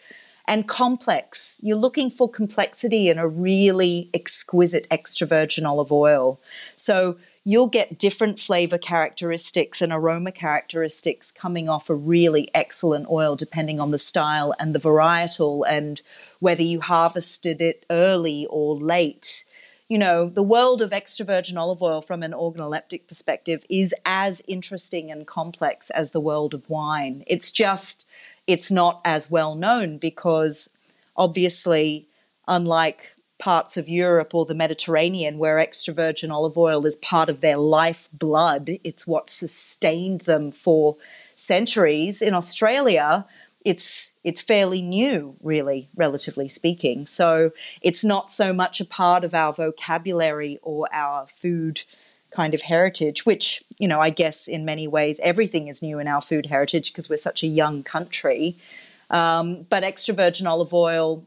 and 0.47 0.67
complex. 0.67 1.62
You're 1.63 1.77
looking 1.77 2.10
for 2.10 2.29
complexity 2.29 3.10
in 3.10 3.17
a 3.17 3.27
really 3.27 4.10
exquisite 4.13 4.88
extra 4.91 5.25
virgin 5.25 5.65
olive 5.65 5.91
oil. 5.91 6.41
So 6.75 7.17
you'll 7.45 7.69
get 7.69 7.97
different 7.97 8.39
flavor 8.39 8.77
characteristics 8.77 9.82
and 9.82 9.93
aroma 9.93 10.32
characteristics 10.32 11.32
coming 11.32 11.69
off 11.69 11.89
a 11.89 11.95
really 11.95 12.49
excellent 12.53 13.08
oil 13.10 13.36
depending 13.36 13.79
on 13.79 13.91
the 13.91 13.99
style 13.99 14.53
and 14.60 14.73
the 14.73 14.79
varietal 14.79 15.63
and 15.67 16.01
whether 16.39 16.63
you 16.63 16.82
harvested 16.82 17.62
it 17.62 17.86
early 17.89 18.47
or 18.49 18.75
late. 18.75 19.45
You 19.93 19.99
know, 19.99 20.27
the 20.27 20.41
world 20.41 20.82
of 20.82 20.91
extra 20.91 21.23
virgin 21.23 21.56
olive 21.56 21.84
oil 21.84 22.01
from 22.01 22.23
an 22.23 22.32
organoleptic 22.32 23.06
perspective 23.08 23.63
is 23.69 23.93
as 24.08 24.41
interesting 24.47 25.12
and 25.12 25.27
complex 25.27 25.91
as 25.91 26.10
the 26.10 26.19
world 26.19 26.56
of 26.56 26.67
wine. 26.67 27.23
It's 27.27 27.51
just, 27.51 28.08
it's 28.47 28.71
not 28.71 29.01
as 29.06 29.29
well 29.29 29.53
known 29.53 29.99
because 29.99 30.75
obviously, 31.15 32.08
unlike 32.47 33.13
parts 33.38 33.77
of 33.77 33.88
Europe 33.88 34.34
or 34.34 34.45
the 34.45 34.56
Mediterranean 34.56 35.38
where 35.38 35.60
extra 35.60 35.93
virgin 35.93 36.32
olive 36.32 36.58
oil 36.58 36.88
is 36.88 36.95
part 36.95 37.29
of 37.29 37.41
their 37.41 37.58
life 37.58 38.10
blood. 38.12 38.79
It's 38.84 39.06
what 39.06 39.29
sustained 39.29 40.21
them 40.21 40.51
for 40.51 40.97
centuries. 41.36 42.19
In 42.19 42.34
Australia, 42.34 43.27
it's 43.65 44.17
it's 44.23 44.41
fairly 44.41 44.82
new, 44.82 45.36
really, 45.41 45.89
relatively 45.95 46.47
speaking. 46.47 47.06
So 47.06 47.52
it's 47.82 48.04
not 48.04 48.32
so 48.32 48.54
much 48.54 48.82
a 48.82 48.86
part 48.86 49.23
of 49.23 49.34
our 49.34 49.54
vocabulary 49.54 50.60
or 50.62 50.88
our 50.93 51.28
food 51.28 51.84
kind 52.32 52.54
of 52.54 52.63
heritage, 52.63 53.26
which, 53.26 53.63
you 53.78 53.88
know, 53.88 53.99
I 53.99 54.10
guess 54.10 54.47
in 54.47 54.65
many 54.65 54.88
ways 54.88 55.19
everything 55.23 55.67
is 55.67 55.82
new 55.82 55.99
in 55.99 56.08
our 56.08 56.21
food 56.21 56.47
heritage 56.47 56.91
because 56.91 57.10
we're 57.10 57.17
such 57.17 57.43
a 57.43 57.47
young 57.47 57.84
country. 57.84 58.58
Um, 59.10 59.67
but 59.69 59.84
extra 59.84 60.15
virgin 60.15 60.47
olive 60.47 60.73
oil 60.73 61.26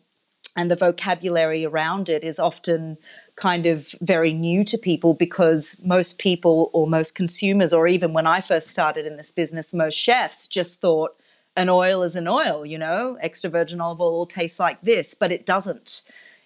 and 0.56 0.70
the 0.70 0.76
vocabulary 0.76 1.64
around 1.64 2.08
it 2.08 2.24
is 2.24 2.38
often 2.38 2.96
kind 3.36 3.66
of 3.66 3.94
very 4.00 4.32
new 4.32 4.64
to 4.64 4.78
people 4.78 5.12
because 5.12 5.80
most 5.84 6.18
people 6.18 6.70
or 6.72 6.86
most 6.86 7.14
consumers, 7.14 7.74
or 7.74 7.86
even 7.86 8.14
when 8.14 8.26
I 8.26 8.40
first 8.40 8.68
started 8.68 9.06
in 9.06 9.16
this 9.16 9.30
business, 9.30 9.74
most 9.74 9.94
chefs 9.94 10.48
just 10.48 10.80
thought 10.80 11.14
an 11.56 11.68
oil 11.68 12.02
is 12.02 12.16
an 12.16 12.28
oil, 12.28 12.66
you 12.66 12.78
know, 12.78 13.18
extra 13.20 13.50
virgin 13.50 13.80
olive 13.80 14.00
oil 14.00 14.18
will 14.18 14.26
taste 14.26 14.60
like 14.60 14.80
this, 14.82 15.14
but 15.14 15.32
it 15.32 15.46
doesn't. 15.46 16.02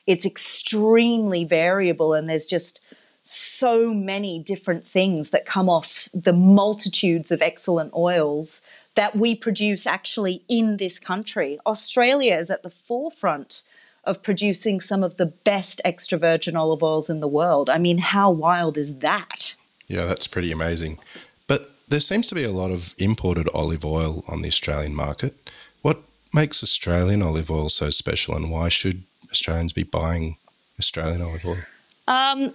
It's 0.06 0.24
extremely 0.24 1.44
variable, 1.44 2.14
and 2.14 2.28
there's 2.28 2.46
just 2.46 2.80
so 3.22 3.92
many 3.92 4.38
different 4.38 4.86
things 4.86 5.30
that 5.30 5.44
come 5.44 5.68
off 5.68 6.08
the 6.14 6.32
multitudes 6.32 7.30
of 7.30 7.42
excellent 7.42 7.92
oils 7.94 8.62
that 8.94 9.14
we 9.14 9.34
produce 9.34 9.86
actually 9.86 10.42
in 10.48 10.78
this 10.78 10.98
country. 10.98 11.58
Australia 11.66 12.34
is 12.34 12.50
at 12.50 12.62
the 12.62 12.70
forefront 12.70 13.62
of 14.04 14.22
producing 14.22 14.80
some 14.80 15.02
of 15.02 15.16
the 15.16 15.26
best 15.26 15.80
extra 15.84 16.18
virgin 16.18 16.56
olive 16.56 16.82
oils 16.82 17.10
in 17.10 17.20
the 17.20 17.28
world. 17.28 17.68
I 17.68 17.78
mean, 17.78 17.98
how 17.98 18.30
wild 18.30 18.78
is 18.78 18.98
that? 18.98 19.54
Yeah, 19.86 20.06
that's 20.06 20.26
pretty 20.26 20.50
amazing. 20.50 20.98
But 21.46 21.68
there 21.90 22.00
seems 22.00 22.28
to 22.28 22.34
be 22.34 22.44
a 22.44 22.50
lot 22.50 22.70
of 22.70 22.94
imported 22.98 23.48
olive 23.52 23.84
oil 23.84 24.24
on 24.28 24.42
the 24.42 24.48
Australian 24.48 24.94
market. 24.94 25.50
What 25.82 25.98
makes 26.32 26.62
Australian 26.62 27.20
olive 27.20 27.50
oil 27.50 27.68
so 27.68 27.90
special, 27.90 28.36
and 28.36 28.50
why 28.50 28.68
should 28.68 29.02
Australians 29.30 29.72
be 29.72 29.82
buying 29.82 30.36
Australian 30.78 31.20
olive 31.20 31.44
oil? 31.44 31.58
Um, 32.06 32.54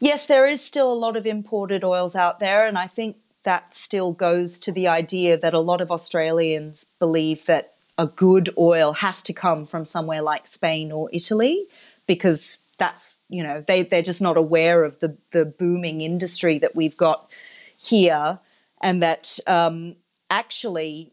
yes, 0.00 0.26
there 0.26 0.46
is 0.46 0.64
still 0.64 0.90
a 0.90 0.94
lot 0.94 1.16
of 1.16 1.26
imported 1.26 1.84
oils 1.84 2.16
out 2.16 2.40
there, 2.40 2.66
and 2.66 2.78
I 2.78 2.86
think 2.86 3.16
that 3.42 3.74
still 3.74 4.12
goes 4.12 4.58
to 4.60 4.72
the 4.72 4.88
idea 4.88 5.36
that 5.36 5.54
a 5.54 5.60
lot 5.60 5.80
of 5.80 5.90
Australians 5.90 6.86
believe 6.98 7.46
that 7.46 7.74
a 7.98 8.06
good 8.06 8.48
oil 8.56 8.94
has 8.94 9.22
to 9.24 9.32
come 9.34 9.66
from 9.66 9.84
somewhere 9.84 10.22
like 10.22 10.46
Spain 10.46 10.90
or 10.90 11.10
Italy 11.12 11.66
because 12.06 12.64
that's 12.78 13.16
you 13.28 13.42
know 13.42 13.62
they 13.66 13.82
they're 13.82 14.00
just 14.00 14.22
not 14.22 14.38
aware 14.38 14.84
of 14.84 14.98
the 15.00 15.16
the 15.32 15.44
booming 15.44 16.00
industry 16.00 16.58
that 16.58 16.74
we've 16.74 16.96
got 16.96 17.30
here 17.76 18.38
and 18.80 19.02
that 19.02 19.38
um, 19.46 19.96
actually 20.28 21.12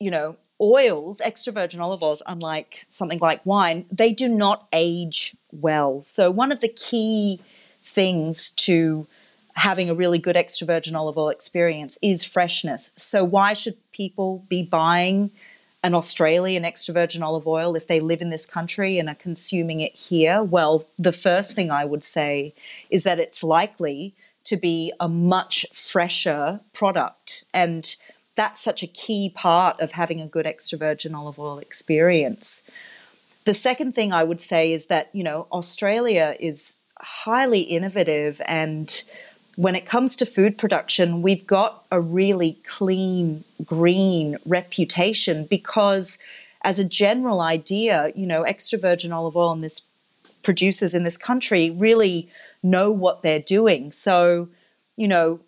you 0.00 0.10
know 0.10 0.36
oils 0.60 1.20
extra 1.20 1.52
virgin 1.52 1.80
olive 1.80 2.02
oils 2.02 2.22
unlike 2.26 2.84
something 2.88 3.18
like 3.20 3.44
wine 3.46 3.86
they 3.92 4.12
do 4.12 4.28
not 4.28 4.66
age 4.72 5.36
well 5.52 6.02
so 6.02 6.30
one 6.30 6.50
of 6.50 6.60
the 6.60 6.68
key 6.68 7.40
things 7.84 8.50
to 8.52 9.06
having 9.54 9.88
a 9.88 9.94
really 9.94 10.18
good 10.18 10.36
extra 10.36 10.66
virgin 10.66 10.96
olive 10.96 11.16
oil 11.16 11.28
experience 11.28 11.96
is 12.02 12.24
freshness 12.24 12.90
so 12.96 13.24
why 13.24 13.52
should 13.52 13.76
people 13.92 14.44
be 14.48 14.64
buying 14.64 15.30
an 15.82 15.94
Australian 15.94 16.64
extra 16.64 16.92
virgin 16.92 17.22
olive 17.22 17.46
oil 17.46 17.76
if 17.76 17.86
they 17.86 18.00
live 18.00 18.20
in 18.20 18.30
this 18.30 18.44
country 18.44 18.98
and 18.98 19.08
are 19.08 19.14
consuming 19.14 19.80
it 19.80 19.94
here? 19.94 20.42
Well, 20.42 20.86
the 20.98 21.12
first 21.12 21.54
thing 21.54 21.70
I 21.70 21.84
would 21.84 22.02
say 22.02 22.54
is 22.90 23.04
that 23.04 23.20
it's 23.20 23.44
likely 23.44 24.14
to 24.48 24.56
be 24.56 24.92
a 24.98 25.08
much 25.08 25.66
fresher 25.72 26.60
product. 26.72 27.44
And 27.52 27.94
that's 28.34 28.60
such 28.60 28.82
a 28.82 28.86
key 28.86 29.32
part 29.34 29.80
of 29.80 29.92
having 29.92 30.20
a 30.20 30.26
good 30.26 30.46
extra 30.46 30.78
virgin 30.78 31.14
olive 31.14 31.38
oil 31.38 31.58
experience. 31.58 32.68
The 33.44 33.54
second 33.54 33.94
thing 33.94 34.12
I 34.12 34.24
would 34.24 34.40
say 34.40 34.72
is 34.72 34.86
that, 34.86 35.10
you 35.12 35.22
know, 35.22 35.46
Australia 35.52 36.36
is 36.38 36.78
highly 36.98 37.60
innovative 37.60 38.40
and 38.46 39.02
when 39.56 39.74
it 39.74 39.84
comes 39.84 40.14
to 40.16 40.24
food 40.24 40.56
production, 40.56 41.20
we've 41.20 41.44
got 41.44 41.82
a 41.90 42.00
really 42.00 42.60
clean, 42.64 43.42
green 43.64 44.36
reputation 44.46 45.46
because, 45.46 46.20
as 46.62 46.78
a 46.78 46.84
general 46.84 47.40
idea, 47.40 48.12
you 48.14 48.24
know, 48.24 48.44
extra 48.44 48.78
virgin 48.78 49.12
olive 49.12 49.36
oil 49.36 49.50
and 49.50 49.64
this 49.64 49.84
producers 50.44 50.94
in 50.94 51.02
this 51.02 51.16
country 51.16 51.70
really 51.70 52.28
know 52.62 52.92
what 52.92 53.22
they're 53.22 53.38
doing. 53.38 53.92
So, 53.92 54.48
you 54.96 55.08
know, 55.08 55.40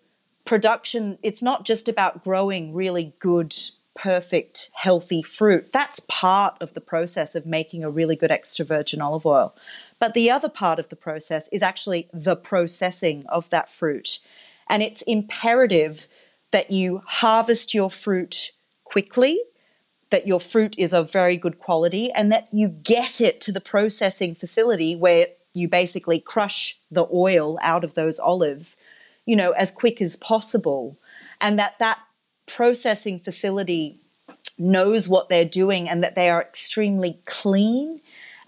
production, 0.44 1.18
it's 1.23 1.42
not 1.42 1.64
just 1.64 1.88
about 1.88 2.25
growing 2.25 2.75
really 2.75 3.14
good, 3.18 3.55
perfect, 3.94 4.70
healthy 4.75 5.23
fruit. 5.23 5.73
That's 5.73 6.01
part 6.09 6.57
of 6.61 6.75
the 6.75 6.81
process 6.81 7.35
of 7.35 7.46
making 7.46 7.85
a 7.85 7.90
really 7.90 8.16
good 8.16 8.31
extra 8.31 8.64
virgin 8.64 9.01
olive 9.01 9.27
oil. 9.27 9.55
But 9.99 10.14
the 10.14 10.31
other 10.31 10.49
part 10.49 10.79
of 10.79 10.88
the 10.88 10.96
process 10.96 11.49
is 11.49 11.62
actually 11.62 12.09
the 12.12 12.37
processing 12.37 13.25
of 13.29 13.51
that 13.51 13.70
fruit. 13.70 14.18
And 14.68 14.83
it's 14.83 15.03
imperative 15.03 16.07
that 16.53 16.70
you 16.70 17.03
harvest 17.07 17.75
your 17.75 17.90
fruit 17.90 18.53
quickly, 18.85 19.40
that 20.11 20.27
your 20.27 20.40
fruit 20.40 20.75
is 20.79 20.92
of 20.92 21.12
very 21.12 21.37
good 21.37 21.59
quality, 21.59 22.11
and 22.12 22.33
that 22.33 22.49
you 22.53 22.68
get 22.68 23.20
it 23.20 23.40
to 23.42 23.53
the 23.53 23.61
processing 23.61 24.35
facility 24.35 24.96
where 24.96 25.29
you 25.54 25.68
basically 25.68 26.20
crush 26.20 26.78
the 26.90 27.06
oil 27.12 27.58
out 27.62 27.84
of 27.84 27.94
those 27.94 28.18
olives, 28.18 28.76
you 29.26 29.36
know, 29.36 29.52
as 29.52 29.70
quick 29.70 30.00
as 30.00 30.16
possible. 30.16 30.96
And 31.40 31.58
that 31.58 31.78
that 31.78 31.98
processing 32.46 33.18
facility 33.18 34.00
knows 34.58 35.08
what 35.08 35.28
they're 35.28 35.44
doing 35.44 35.88
and 35.88 36.02
that 36.02 36.14
they 36.14 36.28
are 36.28 36.42
extremely 36.42 37.18
clean 37.24 38.00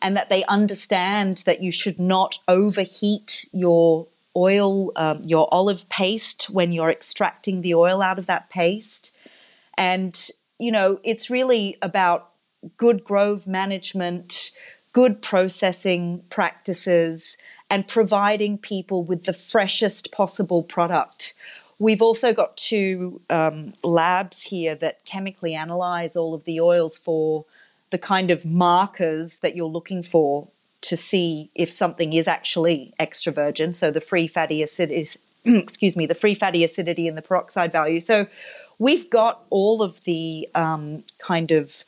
and 0.03 0.17
that 0.17 0.29
they 0.29 0.45
understand 0.45 1.39
that 1.47 1.63
you 1.63 1.73
should 1.73 1.99
not 1.99 2.39
overheat 2.49 3.49
your 3.53 4.07
oil, 4.37 4.93
um, 4.97 5.21
your 5.25 5.49
olive 5.53 5.89
paste 5.89 6.45
when 6.51 6.73
you're 6.73 6.91
extracting 6.91 7.63
the 7.63 7.75
oil 7.75 8.03
out 8.03 8.19
of 8.19 8.27
that 8.27 8.51
paste. 8.51 9.17
And, 9.79 10.29
you 10.59 10.73
know, 10.73 11.01
it's 11.05 11.31
really 11.31 11.79
about 11.81 12.31
good 12.77 13.05
grove 13.05 13.47
management, 13.47 14.51
good 14.93 15.23
processing 15.23 16.23
practices, 16.29 17.39
and 17.73 17.89
providing 17.89 18.59
people 18.59 19.03
with 19.03 19.25
the 19.25 19.33
freshest 19.33 20.13
possible 20.13 20.63
product. 20.63 21.33
We've 21.79 22.03
also 22.03 22.35
got 22.35 22.57
two 22.59 23.23
um, 23.31 23.73
labs 23.83 24.45
here 24.45 24.75
that 24.75 25.07
chemically 25.07 25.55
analyze 25.55 26.15
all 26.15 26.35
of 26.35 26.45
the 26.45 26.61
oils 26.61 26.99
for 26.99 27.47
the 27.91 27.97
kind 27.97 28.31
of 28.31 28.45
markers 28.45 29.39
that 29.39 29.57
you're 29.57 29.67
looking 29.67 30.03
for 30.03 30.49
to 30.83 30.99
see 30.99 31.51
if 31.55 31.73
something 31.73 32.13
is 32.13 32.29
actually 32.29 32.93
extra 32.99 33.33
virgin. 33.33 33.73
So 33.73 33.91
the 33.91 34.03
free 34.03 34.29
fatty 34.29 34.63
acidity, 34.63 35.07
excuse 35.47 35.97
me, 35.97 36.05
the 36.05 36.15
free 36.15 36.35
fatty 36.35 36.65
acidity 36.65 37.09
and 37.09 37.17
the 37.17 37.23
peroxide 37.23 37.73
value. 37.73 38.01
So 38.01 38.27
we've 38.79 39.09
got 39.09 39.47
all 39.49 39.83
of 39.83 40.05
the 40.05 40.47
um, 40.55 41.05
kind 41.19 41.51
of 41.51 41.87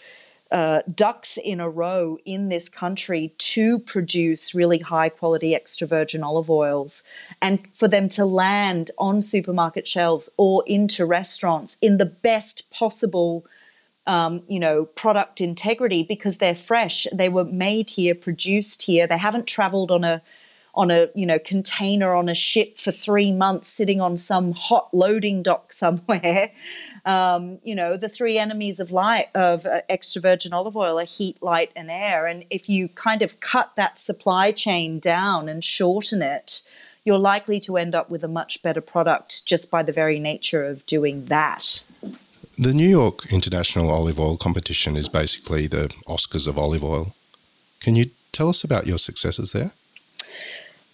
uh, 0.55 0.83
ducks 0.95 1.37
in 1.37 1.59
a 1.59 1.69
row 1.69 2.17
in 2.25 2.49
this 2.49 2.69
country 2.69 3.35
to 3.38 3.81
produce 3.81 4.55
really 4.55 4.79
high 4.79 5.09
quality 5.09 5.53
extra 5.53 5.85
virgin 5.85 6.23
olive 6.23 6.49
oils 6.49 7.03
and 7.43 7.67
for 7.75 7.88
them 7.88 8.09
to 8.09 8.25
land 8.25 8.93
on 8.97 9.21
supermarket 9.21 9.85
shelves 9.85 10.31
or 10.38 10.62
into 10.69 11.05
restaurants 11.05 11.77
in 11.83 11.99
the 11.99 12.07
best 12.07 12.71
possible 12.71 13.45
um, 14.07 14.45
you 14.47 14.61
know 14.61 14.85
product 14.85 15.40
integrity 15.40 16.05
because 16.05 16.38
they're 16.38 16.55
fresh. 16.55 17.09
They 17.12 17.29
were 17.29 17.45
made 17.45 17.90
here 17.90 18.14
produced 18.14 18.83
here. 18.83 19.09
They 19.09 19.19
haven't 19.19 19.49
traveled 19.49 19.90
on 19.90 20.05
a 20.05 20.23
on 20.75 20.93
a 20.93 21.09
you 21.17 21.27
know 21.27 21.40
container 21.40 22.14
on 22.14 22.29
a 22.29 22.35
ship 22.35 22.79
for 22.79 22.93
three 22.93 23.33
months 23.33 23.67
sitting 23.67 24.01
on 24.01 24.17
some 24.17 24.53
hot 24.53 24.88
loading 24.93 25.43
dock 25.43 25.73
somewhere 25.73 26.53
um, 27.05 27.59
you 27.62 27.75
know, 27.75 27.97
the 27.97 28.09
three 28.09 28.38
enemies 28.38 28.81
of 28.81 28.90
light 28.90 29.29
of 29.35 29.67
uh, 29.67 29.83
extra 29.88 30.21
virgin 30.21 30.53
olive 30.53 30.77
oil 30.77 30.99
are 30.99 31.05
heat, 31.05 31.43
light, 31.43 31.71
and 31.77 31.90
air. 31.90 32.27
And 32.27 32.45
if 32.51 32.69
you 32.69 32.88
kind 32.88 33.23
of 33.23 33.40
cut 33.40 33.77
that 33.77 33.99
supply 33.99 34.53
chain 34.53 34.99
down 34.99 35.49
and 35.49 35.62
shorten 35.62 36.23
it, 36.23 36.62
you're 37.05 37.19
likely 37.19 37.61
to 37.61 37.77
end 37.77 37.95
up 37.95 38.09
with 38.09 38.25
a 38.25 38.29
much 38.29 38.62
better 38.62 38.81
product 38.81 39.45
just 39.45 39.71
by 39.71 39.83
the 39.83 39.93
very 39.93 40.19
nature 40.19 40.64
of 40.64 40.87
doing 40.87 41.27
that. 41.27 41.83
The 42.57 42.73
New 42.73 42.88
York 42.88 43.31
International 43.33 43.90
Olive 43.90 44.19
Oil 44.19 44.37
Competition 44.37 44.97
is 44.97 45.09
basically 45.09 45.67
the 45.67 45.88
Oscars 46.07 46.49
of 46.49 46.59
olive 46.59 46.85
oil. 46.85 47.14
Can 47.81 47.97
you 47.97 48.07
tell 48.33 48.49
us 48.49 48.64
about 48.64 48.87
your 48.87 48.99
successes 48.99 49.53
there? 49.53 49.73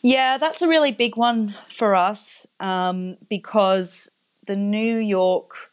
Yeah, 0.03 0.39
that's 0.39 0.63
a 0.63 0.69
really 0.69 0.93
big 0.93 1.17
one 1.17 1.55
for 1.69 1.95
us 1.95 2.47
um, 2.59 3.19
because 3.29 4.11
the 4.47 4.57
New 4.57 4.97
York 4.97 5.70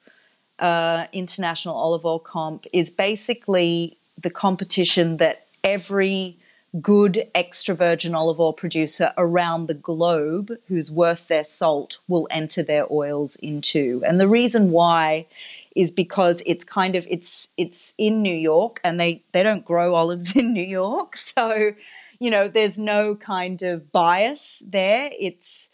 uh, 0.60 1.06
International 1.14 1.76
Olive 1.76 2.06
Oil 2.06 2.20
Comp 2.20 2.66
is 2.74 2.90
basically 2.90 3.98
the 4.20 4.30
competition 4.30 5.18
that 5.18 5.46
every 5.64 6.38
good 6.82 7.28
extra 7.34 7.74
virgin 7.74 8.14
olive 8.14 8.40
oil 8.40 8.54
producer 8.54 9.14
around 9.18 9.68
the 9.68 9.74
globe 9.74 10.52
who's 10.68 10.92
worth 10.92 11.28
their 11.28 11.44
salt 11.44 12.00
will 12.08 12.28
enter 12.30 12.62
their 12.62 12.86
oils 12.92 13.36
into. 13.38 14.02
And 14.06 14.20
the 14.20 14.28
reason 14.28 14.72
why 14.72 15.28
is 15.76 15.92
because 15.92 16.42
it's 16.46 16.64
kind 16.64 16.96
of 16.96 17.06
it's 17.10 17.50
it's 17.58 17.94
in 17.98 18.22
New 18.22 18.36
York 18.36 18.82
and 18.84 19.00
they 19.00 19.22
they 19.32 19.44
don't 19.44 19.64
grow 19.64 19.96
olives 19.96 20.36
in 20.36 20.54
New 20.54 20.64
York. 20.64 21.16
So, 21.16 21.74
you 22.20 22.32
know, 22.32 22.48
there's 22.48 22.80
no 22.80 23.16
kind 23.16 23.62
of 23.62 23.92
bias 23.92 24.64
there. 24.68 25.12
It's 25.20 25.72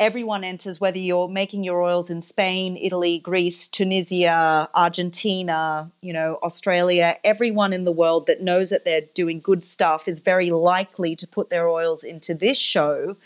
everyone 0.00 0.42
enters, 0.42 0.80
whether 0.80 0.98
you're 0.98 1.28
making 1.28 1.62
your 1.62 1.82
oils 1.82 2.08
in 2.08 2.22
Spain, 2.22 2.76
Italy, 2.78 3.18
Greece, 3.18 3.68
Tunisia, 3.68 4.68
Argentina, 4.74 5.92
you 6.00 6.12
know, 6.12 6.38
Australia, 6.42 7.18
everyone 7.22 7.74
in 7.74 7.84
the 7.84 7.92
world 7.92 8.26
that 8.26 8.40
knows 8.40 8.70
that 8.70 8.86
they're 8.86 9.02
doing 9.14 9.40
good 9.40 9.62
stuff 9.62 10.08
is 10.08 10.20
very 10.20 10.50
likely 10.50 11.14
to 11.14 11.28
put 11.28 11.50
their 11.50 11.68
oils 11.68 12.02
into 12.02 12.34
this 12.34 12.58
show 12.58 13.16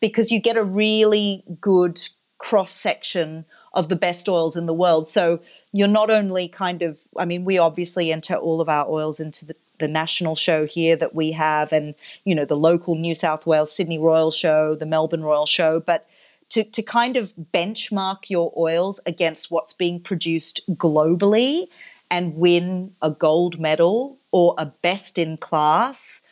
because 0.00 0.30
you 0.30 0.40
get 0.40 0.56
a 0.56 0.64
really 0.64 1.42
good 1.60 2.00
cross 2.38 2.70
section 2.70 3.44
of 3.74 3.88
the 3.88 3.96
best 3.96 4.28
oils 4.28 4.56
in 4.56 4.66
the 4.66 4.74
world. 4.74 5.08
So 5.08 5.40
you're 5.72 5.88
not 5.88 6.10
only 6.10 6.46
kind 6.46 6.80
of, 6.80 7.00
I 7.18 7.24
mean, 7.24 7.44
we 7.44 7.58
obviously 7.58 8.12
enter 8.12 8.36
all 8.36 8.60
of 8.60 8.68
our 8.68 8.88
oils 8.88 9.18
into 9.18 9.44
the 9.44 9.56
the 9.80 9.88
national 9.88 10.36
show 10.36 10.66
here 10.66 10.94
that 10.94 11.14
we 11.14 11.32
have 11.32 11.72
and 11.72 11.94
you 12.24 12.34
know 12.34 12.44
the 12.44 12.56
local 12.56 12.94
New 12.94 13.14
South 13.14 13.46
Wales 13.46 13.74
Sydney 13.74 13.98
Royal 13.98 14.30
show 14.30 14.74
the 14.74 14.86
Melbourne 14.86 15.24
Royal 15.24 15.46
show 15.46 15.80
but 15.80 16.06
to, 16.50 16.64
to 16.64 16.82
kind 16.82 17.16
of 17.16 17.32
benchmark 17.52 18.28
your 18.28 18.52
oils 18.56 19.00
against 19.06 19.50
what's 19.50 19.72
being 19.72 20.00
produced 20.00 20.60
globally 20.70 21.66
and 22.10 22.36
win 22.36 22.94
a 23.00 23.10
gold 23.10 23.58
medal 23.58 24.18
or 24.32 24.54
a 24.58 24.66
best 24.66 25.18
in 25.18 25.36
class 25.36 26.26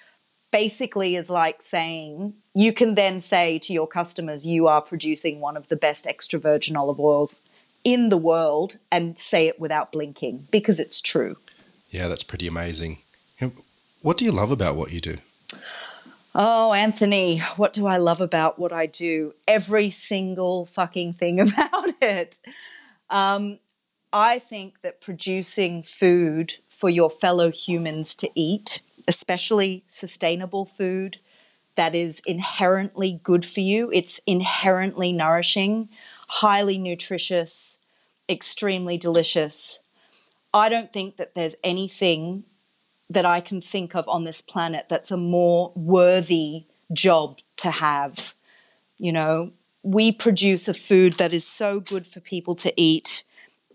basically 0.51 1.15
is 1.15 1.29
like 1.29 1.61
saying 1.61 2.35
you 2.55 2.73
can 2.73 2.95
then 2.95 3.21
say 3.21 3.59
to 3.59 3.73
your 3.73 3.87
customers 3.87 4.47
you 4.47 4.67
are 4.67 4.81
producing 4.81 5.41
one 5.41 5.57
of 5.57 5.69
the 5.69 5.77
best 5.77 6.07
extra 6.07 6.39
virgin 6.39 6.77
olive 6.77 6.99
oils 6.99 7.41
in 7.85 8.09
the 8.09 8.17
world 8.17 8.79
and 8.91 9.19
say 9.19 9.47
it 9.47 9.61
without 9.61 9.93
blinking 9.93 10.49
because 10.51 10.81
it's 10.81 11.01
true. 11.01 11.37
Yeah, 11.91 12.09
that's 12.09 12.23
pretty 12.23 12.47
amazing. 12.47 12.99
What 14.03 14.17
do 14.17 14.25
you 14.25 14.33
love 14.33 14.51
about 14.51 14.77
what 14.77 14.93
you 14.93 15.01
do? 15.01 15.19
Oh, 16.41 16.73
Anthony, 16.73 17.39
what 17.57 17.73
do 17.73 17.89
I 17.89 17.97
love 17.97 18.21
about 18.21 18.61
what 18.61 18.73
I 18.73 18.87
do? 18.87 19.35
Every 19.49 19.91
single 19.91 20.67
fucking 20.67 21.15
thing 21.15 21.41
about 21.41 21.91
it. 22.01 22.41
Um, 23.11 23.59
I 24.13 24.39
think 24.39 24.83
that 24.83 25.01
producing 25.01 25.83
food 25.83 26.55
for 26.71 26.89
your 26.89 27.11
fellow 27.11 27.51
humans 27.51 28.15
to 28.17 28.31
eat, 28.37 28.83
especially 29.09 29.83
sustainable 29.89 30.65
food 30.65 31.19
that 31.75 31.97
is 31.97 32.23
inherently 32.25 33.21
good 33.25 33.45
for 33.45 33.61
you, 33.61 33.91
it's 33.93 34.21
inherently 34.27 35.13
nourishing, 35.13 35.89
highly 36.29 36.79
nutritious, 36.79 37.79
extremely 38.29 38.97
delicious. 38.97 39.83
I 40.55 40.69
don't 40.69 40.93
think 40.93 41.17
that 41.17 41.35
there's 41.35 41.57
anything 41.65 42.45
that 43.11 43.25
I 43.25 43.41
can 43.41 43.61
think 43.61 43.95
of 43.95 44.09
on 44.09 44.25
this 44.25 44.43
planet 44.43 44.87
that's 44.89 45.11
a 45.11 45.17
more 45.17 45.73
worthy 45.75 46.65
job 46.93 47.39
to 47.57 47.71
have. 47.71 48.35
You 48.99 49.13
know, 49.13 49.53
we 49.83 50.13
produce 50.13 50.69
a 50.69 50.75
food 50.75 51.15
that 51.15 51.33
is 51.33 51.47
so 51.47 51.81
good 51.81 52.07
for 52.07 52.21
people 52.21 52.55
to 52.57 52.73
eat, 52.77 53.25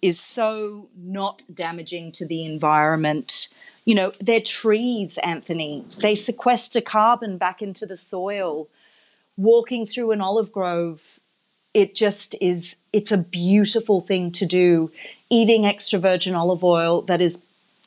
is 0.02 0.20
so 0.20 0.90
not 0.96 1.44
damaging 1.54 2.12
to 2.14 2.28
the 2.28 2.46
environment. 2.46 3.48
You 3.86 3.96
know, 3.96 4.12
they're 4.20 4.42
trees, 4.42 5.18
Anthony. 5.24 5.86
They 6.02 6.16
sequester 6.16 6.82
carbon 6.82 7.38
back 7.38 7.62
into 7.62 7.86
the 7.86 7.98
soil. 7.98 8.68
Walking 9.36 9.88
through 9.88 10.12
an 10.12 10.22
olive 10.22 10.52
grove, 10.52 11.20
it 11.74 11.96
just 11.96 12.36
is, 12.40 12.78
it's 12.92 13.12
a 13.12 13.18
beautiful 13.18 14.00
thing 14.00 14.32
to 14.34 14.46
do. 14.46 14.92
Eating 15.30 15.66
extra 15.66 15.98
virgin 15.98 16.36
olive 16.36 16.64
oil 16.64 17.02
that 17.04 17.22
is 17.22 17.42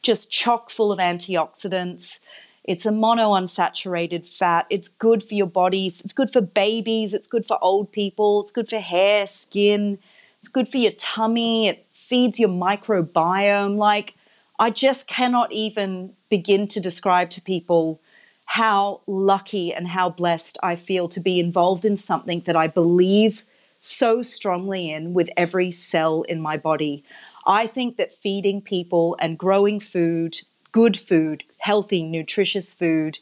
just 0.07 0.31
chock 0.31 0.71
full 0.71 0.93
of 0.93 1.01
antioxidants. 1.01 2.21
It's 2.63 2.87
a 2.87 2.91
monounsaturated 2.91 4.27
fat. 4.27 4.67
It's 4.71 4.89
good 4.89 5.23
for 5.23 5.35
your 5.35 5.47
body. 5.47 5.95
It's 6.05 6.13
good 6.13 6.31
for 6.33 6.41
babies. 6.41 7.13
It's 7.13 7.29
good 7.29 7.45
for 7.45 7.59
old 7.63 7.93
people. 7.93 8.41
It's 8.41 8.53
good 8.53 8.69
for 8.69 8.79
hair, 8.79 9.27
skin. 9.27 9.99
It's 10.39 10.49
good 10.49 10.69
for 10.69 10.79
your 10.79 10.93
tummy. 10.93 11.69
It 11.69 11.87
feeds 11.91 12.39
your 12.39 12.49
microbiome. 12.49 13.77
Like, 13.77 14.15
I 14.59 14.71
just 14.71 15.09
cannot 15.09 15.53
even 15.53 16.15
begin 16.29 16.69
to 16.69 16.81
describe 16.81 17.31
to 17.31 17.41
people 17.41 18.01
how 18.47 19.01
lucky 19.07 19.75
and 19.75 19.89
how 19.89 20.09
blessed 20.09 20.57
I 20.63 20.77
feel 20.77 21.09
to 21.09 21.21
be 21.21 21.41
involved 21.41 21.85
in 21.85 21.97
something 21.97 22.43
that 22.47 22.57
I 22.57 22.69
believe 22.69 23.45
so 23.81 24.23
strongly 24.23 24.91
in 24.91 25.15
with 25.15 25.31
every 25.37 25.71
cell 25.71 26.23
in 26.23 26.41
my 26.41 26.57
body. 26.57 27.05
I 27.47 27.67
think 27.67 27.97
that 27.97 28.13
feeding 28.13 28.61
people 28.61 29.17
and 29.21 29.39
growing 29.39 29.81
food, 29.81 30.39
good 30.73 30.99
food, 30.99 31.45
healthy, 31.61 32.03
nutritious 32.03 32.75
food, 32.75 33.19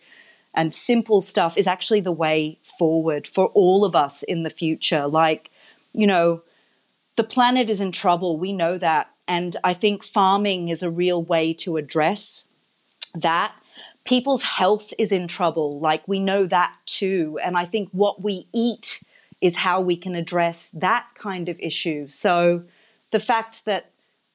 and 0.54 0.72
simple 0.72 1.20
stuff 1.20 1.58
is 1.58 1.66
actually 1.66 2.00
the 2.00 2.12
way 2.12 2.58
forward 2.62 3.26
for 3.26 3.46
all 3.48 3.84
of 3.84 3.94
us 3.94 4.22
in 4.22 4.44
the 4.44 4.50
future. 4.50 5.06
Like, 5.06 5.50
you 5.92 6.06
know, 6.06 6.42
the 7.16 7.24
planet 7.24 7.68
is 7.68 7.80
in 7.80 7.92
trouble. 7.92 8.38
We 8.38 8.52
know 8.52 8.78
that. 8.78 9.10
And 9.26 9.56
I 9.64 9.74
think 9.74 10.04
farming 10.04 10.68
is 10.68 10.82
a 10.82 10.90
real 10.90 11.22
way 11.22 11.52
to 11.54 11.76
address 11.76 12.46
that. 13.14 13.54
people's 14.04 14.42
health 14.42 14.92
is 14.98 15.10
in 15.12 15.26
trouble. 15.26 15.80
Like 15.80 16.06
we 16.06 16.20
know 16.20 16.46
that 16.46 16.74
too. 16.86 17.38
And 17.42 17.56
I 17.56 17.64
think 17.64 17.88
what 17.92 18.22
we 18.22 18.46
eat 18.52 19.02
is 19.40 19.58
how 19.58 19.80
we 19.80 19.96
can 19.96 20.14
address 20.14 20.70
that 20.70 21.08
kind 21.14 21.48
of 21.48 21.58
issue. 21.58 22.08
So 22.08 22.64
the 23.10 23.20
fact 23.20 23.64
that 23.64 23.90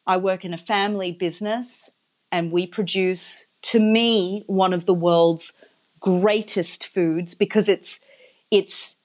I 0.10 0.18
work 0.18 0.44
in 0.44 0.56
a 0.56 0.58
family 0.58 1.12
business 1.12 1.92
and 2.32 2.52
we 2.52 2.66
produce, 2.66 3.46
to 3.62 3.80
me, 3.80 4.44
one 4.48 4.74
of 4.74 4.88
the 4.88 4.94
world's 4.96 5.54
greatest 6.00 6.88
foods 6.88 7.36
because 7.36 7.70
it's 7.70 8.00
its 8.50 8.96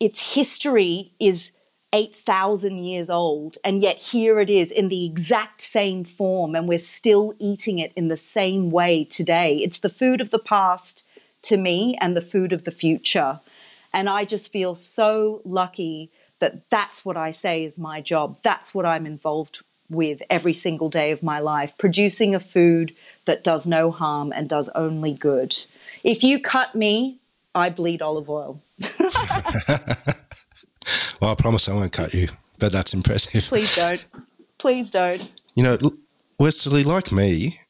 its 0.00 0.34
history 0.34 1.12
is 1.20 1.52
8,000 1.92 2.78
years 2.84 3.10
old, 3.10 3.56
and 3.64 3.82
yet 3.82 3.98
here 3.98 4.40
it 4.40 4.50
is 4.50 4.70
in 4.70 4.88
the 4.88 5.06
exact 5.06 5.60
same 5.60 6.04
form, 6.04 6.54
and 6.54 6.66
we're 6.68 6.78
still 6.78 7.34
eating 7.38 7.78
it 7.78 7.92
in 7.94 8.08
the 8.08 8.16
same 8.16 8.70
way 8.70 9.04
today. 9.04 9.58
It's 9.58 9.80
the 9.80 9.88
food 9.88 10.20
of 10.20 10.30
the 10.30 10.38
past 10.38 11.06
to 11.42 11.56
me 11.56 11.96
and 12.00 12.16
the 12.16 12.22
food 12.22 12.52
of 12.52 12.64
the 12.64 12.70
future. 12.70 13.40
And 13.92 14.08
I 14.08 14.24
just 14.24 14.52
feel 14.52 14.74
so 14.74 15.42
lucky 15.44 16.10
that 16.38 16.68
that's 16.70 17.04
what 17.04 17.16
I 17.16 17.30
say 17.30 17.64
is 17.64 17.78
my 17.78 18.00
job. 18.00 18.38
That's 18.42 18.74
what 18.74 18.84
I'm 18.84 19.06
involved 19.06 19.62
with 19.88 20.22
every 20.30 20.54
single 20.54 20.88
day 20.88 21.10
of 21.10 21.22
my 21.22 21.38
life, 21.38 21.76
producing 21.78 22.34
a 22.34 22.40
food 22.40 22.94
that 23.24 23.44
does 23.44 23.66
no 23.66 23.90
harm 23.90 24.32
and 24.34 24.48
does 24.48 24.68
only 24.74 25.12
good. 25.12 25.56
If 26.02 26.22
you 26.22 26.40
cut 26.40 26.74
me, 26.74 27.18
I 27.54 27.70
bleed 27.70 28.02
olive 28.02 28.28
oil. 28.28 28.60
well, 29.68 31.30
I 31.30 31.34
promise 31.36 31.68
I 31.68 31.74
won't 31.74 31.92
cut 31.92 32.14
you, 32.14 32.28
but 32.58 32.72
that's 32.72 32.94
impressive. 32.94 33.44
Please 33.44 33.74
don't. 33.76 34.04
Please 34.58 34.90
don't. 34.90 35.30
You 35.54 35.62
know, 35.62 35.78
Westerly, 36.38 36.84
like 36.84 37.12
me, 37.12 37.60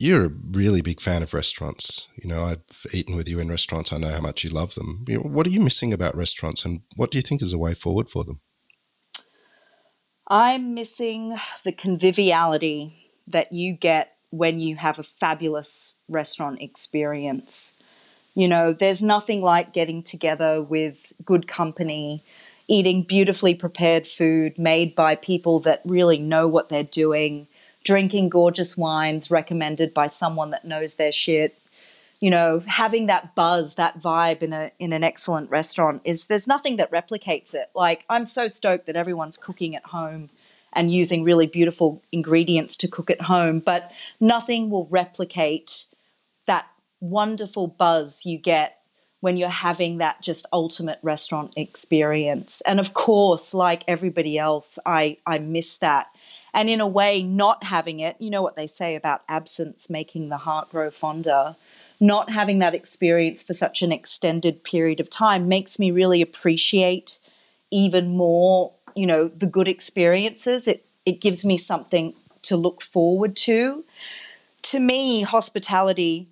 you're 0.00 0.24
a 0.24 0.32
really 0.50 0.82
big 0.82 1.00
fan 1.00 1.22
of 1.22 1.32
restaurants. 1.32 2.08
You 2.16 2.28
know, 2.28 2.42
I've 2.42 2.86
eaten 2.92 3.14
with 3.14 3.28
you 3.28 3.38
in 3.38 3.48
restaurants. 3.48 3.92
I 3.92 3.98
know 3.98 4.10
how 4.10 4.20
much 4.20 4.42
you 4.42 4.50
love 4.50 4.74
them. 4.74 5.04
What 5.08 5.46
are 5.46 5.50
you 5.50 5.60
missing 5.60 5.92
about 5.92 6.16
restaurants, 6.16 6.64
and 6.64 6.80
what 6.96 7.12
do 7.12 7.18
you 7.18 7.22
think 7.22 7.40
is 7.40 7.52
a 7.52 7.58
way 7.58 7.74
forward 7.74 8.08
for 8.08 8.24
them? 8.24 8.40
I'm 10.34 10.72
missing 10.72 11.38
the 11.62 11.72
conviviality 11.72 13.10
that 13.26 13.52
you 13.52 13.74
get 13.74 14.16
when 14.30 14.60
you 14.60 14.76
have 14.76 14.98
a 14.98 15.02
fabulous 15.02 15.96
restaurant 16.08 16.62
experience. 16.62 17.76
You 18.34 18.48
know, 18.48 18.72
there's 18.72 19.02
nothing 19.02 19.42
like 19.42 19.74
getting 19.74 20.02
together 20.02 20.62
with 20.62 21.12
good 21.22 21.46
company, 21.46 22.24
eating 22.66 23.02
beautifully 23.02 23.54
prepared 23.54 24.06
food 24.06 24.58
made 24.58 24.94
by 24.94 25.16
people 25.16 25.60
that 25.60 25.82
really 25.84 26.16
know 26.16 26.48
what 26.48 26.70
they're 26.70 26.82
doing, 26.82 27.46
drinking 27.84 28.30
gorgeous 28.30 28.74
wines 28.74 29.30
recommended 29.30 29.92
by 29.92 30.06
someone 30.06 30.48
that 30.48 30.64
knows 30.64 30.94
their 30.94 31.12
shit. 31.12 31.58
You 32.22 32.30
know, 32.30 32.60
having 32.60 33.06
that 33.06 33.34
buzz, 33.34 33.74
that 33.74 34.00
vibe 34.00 34.42
in 34.42 34.52
a 34.52 34.70
in 34.78 34.92
an 34.92 35.02
excellent 35.02 35.50
restaurant 35.50 36.02
is 36.04 36.28
there's 36.28 36.46
nothing 36.46 36.76
that 36.76 36.92
replicates 36.92 37.52
it. 37.52 37.68
Like 37.74 38.04
I'm 38.08 38.26
so 38.26 38.46
stoked 38.46 38.86
that 38.86 38.94
everyone's 38.94 39.36
cooking 39.36 39.74
at 39.74 39.86
home 39.86 40.30
and 40.72 40.92
using 40.92 41.24
really 41.24 41.48
beautiful 41.48 42.00
ingredients 42.12 42.76
to 42.78 42.86
cook 42.86 43.10
at 43.10 43.22
home, 43.22 43.58
but 43.58 43.90
nothing 44.20 44.70
will 44.70 44.86
replicate 44.86 45.86
that 46.46 46.68
wonderful 47.00 47.66
buzz 47.66 48.24
you 48.24 48.38
get 48.38 48.78
when 49.18 49.36
you're 49.36 49.48
having 49.48 49.98
that 49.98 50.22
just 50.22 50.46
ultimate 50.52 50.98
restaurant 51.02 51.52
experience. 51.56 52.60
And 52.66 52.80
of 52.80 52.94
course, 52.94 53.52
like 53.52 53.82
everybody 53.86 54.38
else, 54.38 54.78
I, 54.86 55.16
I 55.26 55.38
miss 55.38 55.78
that. 55.78 56.06
And 56.54 56.68
in 56.68 56.80
a 56.80 56.88
way, 56.88 57.22
not 57.22 57.64
having 57.64 58.00
it, 58.00 58.16
you 58.18 58.30
know 58.30 58.42
what 58.42 58.56
they 58.56 58.66
say 58.66 58.94
about 58.94 59.22
absence 59.28 59.88
making 59.88 60.28
the 60.28 60.38
heart 60.38 60.70
grow 60.70 60.90
fonder. 60.90 61.56
Not 62.02 62.30
having 62.30 62.58
that 62.58 62.74
experience 62.74 63.44
for 63.44 63.52
such 63.52 63.80
an 63.80 63.92
extended 63.92 64.64
period 64.64 64.98
of 64.98 65.08
time 65.08 65.48
makes 65.48 65.78
me 65.78 65.92
really 65.92 66.20
appreciate 66.20 67.20
even 67.70 68.16
more, 68.16 68.74
you 68.96 69.06
know, 69.06 69.28
the 69.28 69.46
good 69.46 69.68
experiences. 69.68 70.66
It 70.66 70.84
it 71.06 71.20
gives 71.20 71.44
me 71.44 71.56
something 71.56 72.12
to 72.42 72.56
look 72.56 72.82
forward 72.82 73.36
to. 73.36 73.84
To 74.62 74.80
me, 74.80 75.22
hospitality 75.22 76.28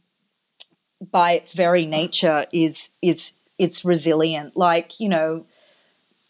by 1.10 1.32
its 1.32 1.52
very 1.54 1.86
nature 1.86 2.44
is 2.52 2.90
is 3.00 3.34
it's 3.58 3.84
resilient 3.84 4.56
like 4.56 5.00
you 5.00 5.08
know 5.08 5.46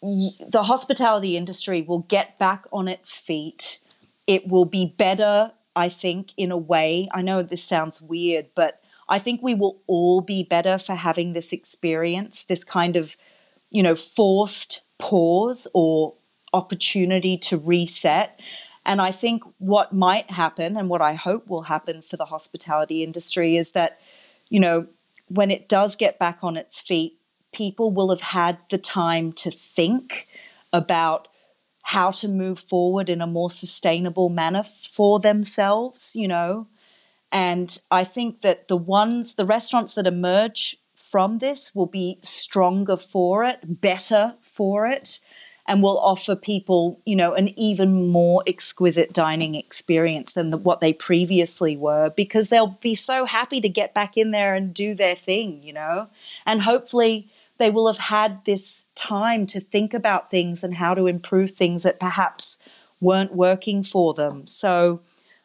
the 0.01 0.63
hospitality 0.63 1.37
industry 1.37 1.81
will 1.81 1.99
get 1.99 2.39
back 2.39 2.65
on 2.71 2.87
its 2.87 3.17
feet 3.17 3.79
it 4.27 4.47
will 4.47 4.65
be 4.65 4.93
better 4.97 5.51
i 5.75 5.89
think 5.89 6.33
in 6.37 6.51
a 6.51 6.57
way 6.57 7.09
i 7.11 7.21
know 7.21 7.41
this 7.41 7.63
sounds 7.63 8.01
weird 8.01 8.47
but 8.55 8.80
i 9.11 9.19
think 9.19 9.41
we 9.43 9.53
will 9.53 9.79
all 9.85 10.21
be 10.21 10.43
better 10.43 10.77
for 10.79 10.95
having 10.95 11.33
this 11.33 11.53
experience 11.53 12.43
this 12.45 12.63
kind 12.63 12.95
of 12.95 13.15
you 13.69 13.83
know 13.83 13.95
forced 13.95 14.81
pause 14.97 15.67
or 15.73 16.15
opportunity 16.53 17.37
to 17.37 17.57
reset 17.57 18.39
and 18.85 18.99
i 19.01 19.11
think 19.11 19.43
what 19.59 19.93
might 19.93 20.29
happen 20.31 20.75
and 20.75 20.89
what 20.89 21.01
i 21.01 21.13
hope 21.13 21.47
will 21.47 21.63
happen 21.63 22.01
for 22.01 22.17
the 22.17 22.25
hospitality 22.25 23.03
industry 23.03 23.55
is 23.55 23.73
that 23.73 23.99
you 24.51 24.59
know, 24.59 24.85
when 25.29 25.49
it 25.49 25.67
does 25.67 25.95
get 25.95 26.19
back 26.19 26.39
on 26.43 26.57
its 26.57 26.79
feet, 26.79 27.17
people 27.53 27.89
will 27.89 28.09
have 28.09 28.21
had 28.21 28.59
the 28.69 28.77
time 28.77 29.31
to 29.31 29.49
think 29.49 30.27
about 30.73 31.29
how 31.83 32.11
to 32.11 32.27
move 32.27 32.59
forward 32.59 33.09
in 33.09 33.21
a 33.21 33.27
more 33.27 33.49
sustainable 33.49 34.29
manner 34.29 34.61
for 34.61 35.19
themselves, 35.19 36.15
you 36.15 36.27
know. 36.27 36.67
And 37.31 37.77
I 37.89 38.03
think 38.03 38.41
that 38.41 38.67
the 38.67 38.77
ones, 38.77 39.35
the 39.35 39.45
restaurants 39.45 39.93
that 39.93 40.07
emerge 40.07 40.77
from 40.95 41.39
this 41.39 41.73
will 41.75 41.85
be 41.87 42.19
stronger 42.21 42.97
for 42.97 43.43
it, 43.43 43.81
better 43.81 44.35
for 44.41 44.87
it 44.87 45.19
and 45.67 45.83
will 45.83 45.99
offer 45.99 46.35
people, 46.35 46.99
you 47.05 47.15
know, 47.15 47.33
an 47.33 47.57
even 47.57 48.09
more 48.09 48.43
exquisite 48.47 49.13
dining 49.13 49.55
experience 49.55 50.33
than 50.33 50.49
the, 50.49 50.57
what 50.57 50.81
they 50.81 50.91
previously 50.91 51.77
were 51.77 52.09
because 52.09 52.49
they'll 52.49 52.77
be 52.81 52.95
so 52.95 53.25
happy 53.25 53.61
to 53.61 53.69
get 53.69 53.93
back 53.93 54.17
in 54.17 54.31
there 54.31 54.55
and 54.55 54.73
do 54.73 54.93
their 54.93 55.15
thing, 55.15 55.61
you 55.63 55.71
know. 55.71 56.09
And 56.45 56.63
hopefully 56.63 57.31
they 57.57 57.69
will 57.69 57.87
have 57.87 57.99
had 57.99 58.43
this 58.45 58.85
time 58.95 59.45
to 59.47 59.59
think 59.59 59.93
about 59.93 60.31
things 60.31 60.63
and 60.63 60.75
how 60.75 60.93
to 60.95 61.07
improve 61.07 61.51
things 61.51 61.83
that 61.83 61.99
perhaps 61.99 62.57
weren't 62.99 63.35
working 63.35 63.83
for 63.83 64.13
them. 64.13 64.47
So, 64.47 65.01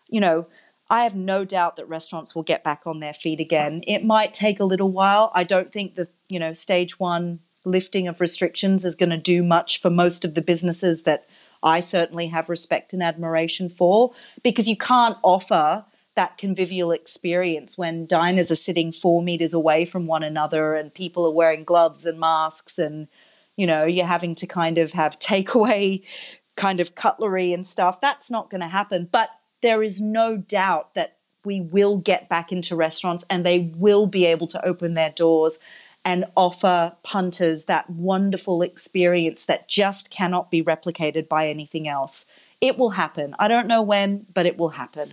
you 0.09 0.21
know, 0.21 0.47
I 0.89 1.03
have 1.03 1.15
no 1.15 1.45
doubt 1.45 1.77
that 1.77 1.89
restaurants 1.89 2.35
will 2.35 2.43
get 2.43 2.63
back 2.63 2.83
on 2.87 3.01
their 3.01 3.15
feet 3.15 3.41
again. 3.41 3.83
It 3.87 4.05
might 4.05 4.33
take 4.33 4.61
a 4.61 4.65
little 4.65 4.91
while. 4.91 5.33
I 5.35 5.43
don't 5.45 5.73
think 5.73 5.95
the, 5.95 6.09
you 6.29 6.39
know, 6.39 6.53
stage 6.53 7.01
1 7.01 7.41
lifting 7.65 8.07
of 8.07 8.21
restrictions 8.21 8.85
is 8.85 8.95
going 8.95 9.11
to 9.11 9.17
do 9.17 9.43
much 9.43 9.81
for 9.81 9.91
most 9.91 10.25
of 10.25 10.35
the 10.35 10.43
businesses 10.43 11.03
that 11.03 11.27
I 11.63 11.81
certainly 11.81 12.29
have 12.29 12.49
respect 12.49 12.93
and 12.93 13.03
admiration 13.03 13.69
for 13.69 14.13
because 14.43 14.69
you 14.69 14.77
can't 14.77 15.19
offer 15.23 15.85
that 16.15 16.39
convivial 16.39 16.93
experience 16.93 17.77
when 17.77 18.07
diners 18.07 18.51
are 18.51 18.57
sitting 18.57 18.93
four 18.93 19.23
meters 19.23 19.53
away 19.53 19.85
from 19.85 20.07
one 20.07 20.23
another 20.23 20.75
and 20.75 20.95
people 20.95 21.27
are 21.27 21.33
wearing 21.33 21.65
gloves 21.65 22.07
and 22.07 22.19
masks 22.21 22.79
and 22.79 23.09
you 23.57 23.67
know 23.67 23.85
you're 23.85 24.07
having 24.07 24.35
to 24.37 24.47
kind 24.47 24.79
of 24.79 24.93
have 24.93 25.19
takeaway 25.19 26.03
kind 26.57 26.81
of 26.81 26.95
cutlery 26.95 27.53
and 27.53 27.67
stuff 27.67 28.01
that's 28.01 28.31
not 28.31 28.49
going 28.49 28.63
to 28.63 28.67
happen 28.67 29.07
but 29.13 29.29
there 29.63 29.83
is 29.83 30.01
no 30.01 30.37
doubt 30.37 30.95
that 30.95 31.17
we 31.45 31.61
will 31.61 31.97
get 31.99 32.29
back 32.29 32.51
into 32.51 32.75
restaurants 32.77 33.25
and 33.31 33.47
they 33.47 33.73
will 33.77 34.07
be 34.07 34.27
able 34.27 34.47
to 34.49 34.65
open 34.65 34.95
their 34.95 35.11
doors 35.11 35.61
and 36.05 36.25
offer 36.37 36.95
punters 37.03 37.65
that 37.65 37.91
wonderful 37.91 38.63
experience 38.63 39.47
that 39.47 39.69
just 39.69 40.11
cannot 40.11 40.51
be 40.51 40.63
replicated 40.63 41.29
by 41.29 41.49
anything 41.49 41.89
else. 41.89 42.27
It 42.61 42.79
will 42.79 42.91
happen. 42.91 43.35
I 43.39 43.49
don't 43.49 43.67
know 43.67 43.83
when, 43.83 44.27
but 44.33 44.47
it 44.47 44.57
will 44.57 44.71
happen. 44.71 45.13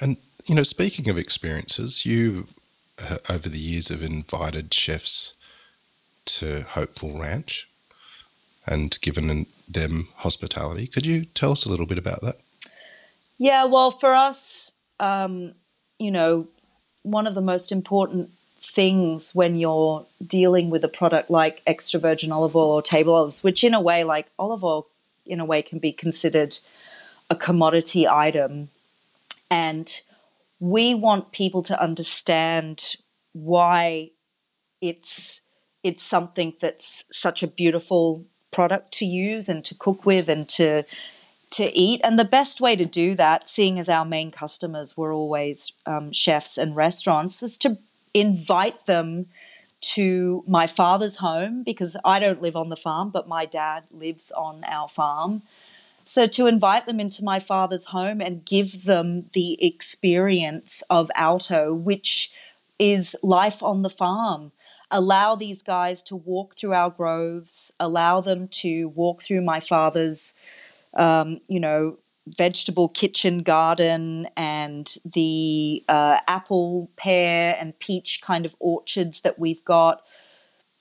And, 0.00 0.18
you 0.46 0.54
know, 0.54 0.62
speaking 0.62 1.08
of 1.08 1.18
experiences, 1.18 2.04
you, 2.04 2.46
uh, 2.98 3.16
over 3.30 3.48
the 3.48 3.58
years, 3.58 3.88
have 3.88 4.02
invited 4.02 4.74
chefs 4.74 5.34
to 6.26 6.62
Hopeful 6.62 7.18
Ranch 7.18 7.68
and 8.66 8.98
given 9.00 9.46
them 9.68 10.08
hospitality. 10.16 10.86
Could 10.86 11.06
you 11.06 11.24
tell 11.24 11.52
us 11.52 11.64
a 11.64 11.70
little 11.70 11.86
bit 11.86 11.98
about 11.98 12.20
that? 12.20 12.36
Yeah, 13.38 13.64
well, 13.64 13.90
for 13.90 14.14
us, 14.14 14.76
um, 14.98 15.52
you 15.98 16.10
know, 16.10 16.48
one 17.02 17.26
of 17.26 17.34
the 17.34 17.40
most 17.40 17.70
important 17.70 18.30
things 18.58 19.32
when 19.34 19.56
you're 19.56 20.04
dealing 20.26 20.70
with 20.70 20.84
a 20.84 20.88
product 20.88 21.30
like 21.30 21.62
extra 21.66 22.00
virgin 22.00 22.32
olive 22.32 22.56
oil 22.56 22.70
or 22.70 22.82
table 22.82 23.14
olives, 23.14 23.44
which 23.44 23.62
in 23.62 23.74
a 23.74 23.80
way, 23.80 24.04
like 24.04 24.26
olive 24.38 24.64
oil, 24.64 24.86
in 25.24 25.40
a 25.40 25.44
way, 25.44 25.62
can 25.62 25.78
be 25.78 25.92
considered 25.92 26.58
a 27.30 27.36
commodity 27.36 28.06
item. 28.08 28.70
And 29.50 30.00
we 30.58 30.94
want 30.94 31.32
people 31.32 31.62
to 31.64 31.80
understand 31.80 32.96
why 33.32 34.10
it's 34.80 35.42
it's 35.82 36.02
something 36.02 36.54
that's 36.60 37.04
such 37.12 37.42
a 37.42 37.46
beautiful 37.46 38.24
product 38.50 38.90
to 38.92 39.04
use 39.04 39.48
and 39.48 39.64
to 39.64 39.74
cook 39.74 40.04
with 40.04 40.28
and 40.28 40.48
to 40.48 40.82
to 41.50 41.64
eat. 41.76 42.00
And 42.04 42.18
the 42.18 42.24
best 42.24 42.60
way 42.60 42.76
to 42.76 42.84
do 42.84 43.14
that, 43.14 43.48
seeing 43.48 43.78
as 43.78 43.88
our 43.88 44.04
main 44.04 44.30
customers 44.30 44.96
were 44.96 45.12
always 45.12 45.72
um, 45.86 46.12
chefs 46.12 46.58
and 46.58 46.76
restaurants, 46.76 47.40
was 47.40 47.58
to 47.58 47.78
invite 48.14 48.86
them 48.86 49.26
to 49.80 50.42
my 50.46 50.66
father's 50.66 51.16
home 51.16 51.62
because 51.62 51.96
I 52.04 52.18
don't 52.18 52.42
live 52.42 52.56
on 52.56 52.70
the 52.70 52.76
farm, 52.76 53.10
but 53.10 53.28
my 53.28 53.44
dad 53.44 53.84
lives 53.90 54.32
on 54.32 54.64
our 54.64 54.88
farm. 54.88 55.42
So 56.04 56.26
to 56.28 56.46
invite 56.46 56.86
them 56.86 57.00
into 57.00 57.24
my 57.24 57.40
father's 57.40 57.86
home 57.86 58.20
and 58.20 58.44
give 58.44 58.84
them 58.84 59.26
the 59.32 59.64
experience 59.64 60.82
of 60.88 61.10
Alto, 61.14 61.74
which 61.74 62.30
is 62.78 63.16
life 63.22 63.62
on 63.62 63.82
the 63.82 63.90
farm. 63.90 64.52
Allow 64.90 65.34
these 65.34 65.62
guys 65.62 66.02
to 66.04 66.16
walk 66.16 66.54
through 66.54 66.72
our 66.72 66.90
groves, 66.90 67.72
allow 67.80 68.20
them 68.20 68.46
to 68.48 68.88
walk 68.88 69.22
through 69.22 69.40
my 69.40 69.58
father's, 69.58 70.34
um, 70.96 71.40
you 71.48 71.60
know, 71.60 71.98
vegetable 72.26 72.88
kitchen 72.88 73.42
garden 73.42 74.26
and 74.36 74.96
the 75.04 75.84
uh, 75.88 76.18
apple, 76.26 76.90
pear, 76.96 77.56
and 77.60 77.78
peach 77.78 78.20
kind 78.22 78.44
of 78.44 78.56
orchards 78.58 79.20
that 79.20 79.38
we've 79.38 79.64
got 79.64 80.02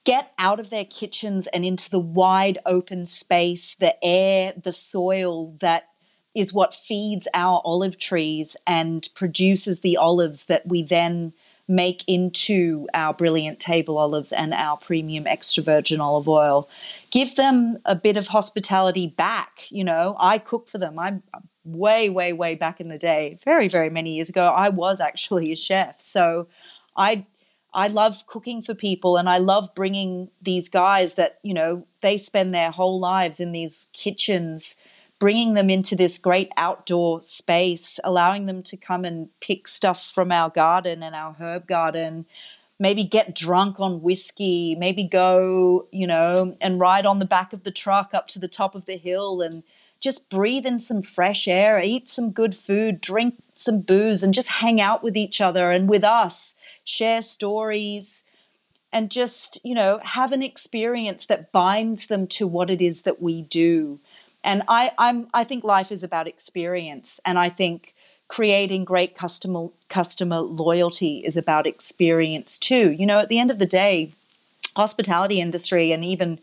get 0.06 0.32
out 0.38 0.60
of 0.60 0.70
their 0.70 0.86
kitchens 0.86 1.48
and 1.48 1.66
into 1.66 1.90
the 1.90 2.00
wide 2.00 2.60
open 2.66 3.06
space, 3.06 3.76
the 3.76 3.96
air, 4.06 4.54
the 4.56 4.72
soil 4.72 5.56
that 5.60 5.90
is 6.36 6.54
what 6.54 6.74
feeds 6.74 7.28
our 7.34 7.62
olive 7.66 7.98
trees 7.98 8.56
and 8.68 9.10
produces 9.16 9.82
the 9.82 9.98
olives 9.98 10.46
that 10.46 10.68
we 10.68 10.84
then 10.84 11.34
make 11.68 12.04
into 12.08 12.88
our 12.94 13.14
brilliant 13.14 13.60
table 13.60 13.98
olives 13.98 14.32
and 14.32 14.54
our 14.54 14.78
premium 14.78 15.26
extra 15.26 15.64
virgin 15.64 16.00
olive 16.00 16.30
oil. 16.30 16.70
Give 17.16 17.34
them 17.36 17.78
a 17.86 17.96
bit 17.96 18.18
of 18.18 18.28
hospitality 18.28 19.08
back. 19.08 19.72
You 19.72 19.86
know, 19.86 20.18
I 20.20 20.38
cook 20.38 20.68
for 20.68 20.80
them. 20.80 21.00
I'm 21.00 21.24
way, 21.64 22.10
way, 22.10 22.34
way 22.34 22.56
back 22.56 22.82
in 22.82 22.90
the 22.90 22.98
day, 22.98 23.40
very, 23.46 23.70
very 23.70 23.90
many 23.90 24.16
years 24.16 24.28
ago. 24.28 24.48
I 24.48 24.68
was 24.68 25.00
actually 25.00 25.50
a 25.54 25.56
chef. 25.56 26.02
So 26.02 26.50
I 26.98 27.26
I 27.74 27.88
love 27.88 28.28
cooking 28.28 28.62
for 28.62 28.76
people 28.76 29.16
and 29.16 29.30
I 29.30 29.38
love 29.38 29.74
bringing 29.76 30.30
these 30.42 30.68
guys 30.68 31.14
that, 31.14 31.40
you 31.42 31.54
know, 31.54 31.88
they 32.02 32.18
spend 32.18 32.54
their 32.54 32.72
whole 32.72 33.00
lives 33.00 33.40
in 33.40 33.54
these 33.54 33.88
kitchens, 33.94 34.76
bringing 35.18 35.54
them 35.54 35.70
into 35.70 35.96
this 35.96 36.20
great 36.20 36.52
outdoor 36.58 37.22
space, 37.22 37.98
allowing 38.04 38.46
them 38.46 38.62
to 38.64 38.76
come 38.76 39.06
and 39.06 39.30
pick 39.40 39.70
stuff 39.70 40.06
from 40.06 40.34
our 40.34 40.50
garden 40.50 41.02
and 41.02 41.16
our 41.16 41.34
herb 41.40 41.66
garden, 41.66 42.26
maybe 42.80 43.04
get 43.04 43.36
drunk 43.36 43.80
on 43.80 44.02
whiskey, 44.02 44.76
maybe 44.76 45.04
go, 45.04 45.88
you 45.92 46.06
know, 46.06 46.56
and 46.60 46.80
ride 46.80 47.06
on 47.06 47.20
the 47.20 47.26
back 47.26 47.54
of 47.54 47.64
the 47.64 47.72
truck 47.72 48.14
up 48.14 48.28
to 48.28 48.40
the 48.40 48.48
top 48.48 48.76
of 48.76 48.86
the 48.86 48.98
hill 48.98 49.42
and 49.42 49.64
just 50.02 50.30
breathe 50.30 50.66
in 50.66 50.80
some 50.80 51.02
fresh 51.02 51.48
air, 51.48 51.82
eat 51.84 52.10
some 52.10 52.32
good 52.32 52.54
food, 52.54 53.02
drink 53.02 53.40
some 53.54 53.80
booze, 53.82 54.24
and 54.24 54.34
just 54.34 54.50
hang 54.50 54.80
out 54.82 55.02
with 55.02 55.16
each 55.16 55.40
other 55.40 55.72
and 55.72 55.90
with 55.90 56.04
us 56.04 56.56
share 56.86 57.22
stories, 57.22 58.24
and 58.94 59.12
just, 59.12 59.60
you 59.66 59.74
know, 59.74 60.00
have 60.04 60.32
an 60.32 60.44
experience 60.44 61.26
that 61.26 61.52
binds 61.52 62.08
them 62.08 62.28
to 62.28 62.48
what 62.48 62.70
it 62.70 62.82
is 62.82 63.02
that 63.02 63.22
we 63.22 63.42
do. 63.42 64.00
And 64.44 64.62
I, 64.68 64.92
I'm, 64.98 65.28
I 65.34 65.44
think 65.44 65.64
life 65.64 65.92
is 65.92 66.04
about 66.04 66.28
experience. 66.28 67.20
And 67.26 67.38
I 67.40 67.50
think 67.50 67.95
creating 68.28 68.86
great 68.86 69.16
customer 69.16 69.68
customer 69.90 70.40
loyalty 70.40 71.20
is 71.26 71.38
about 71.38 71.68
experience 71.68 72.58
too. 72.58 72.92
You 72.92 73.06
know, 73.06 73.20
at 73.20 73.30
the 73.30 73.40
end 73.40 73.52
of 73.52 73.60
the 73.60 73.66
day, 73.66 74.12
hospitality 74.76 75.40
industry 75.40 75.92
and 75.92 76.04
even 76.04 76.40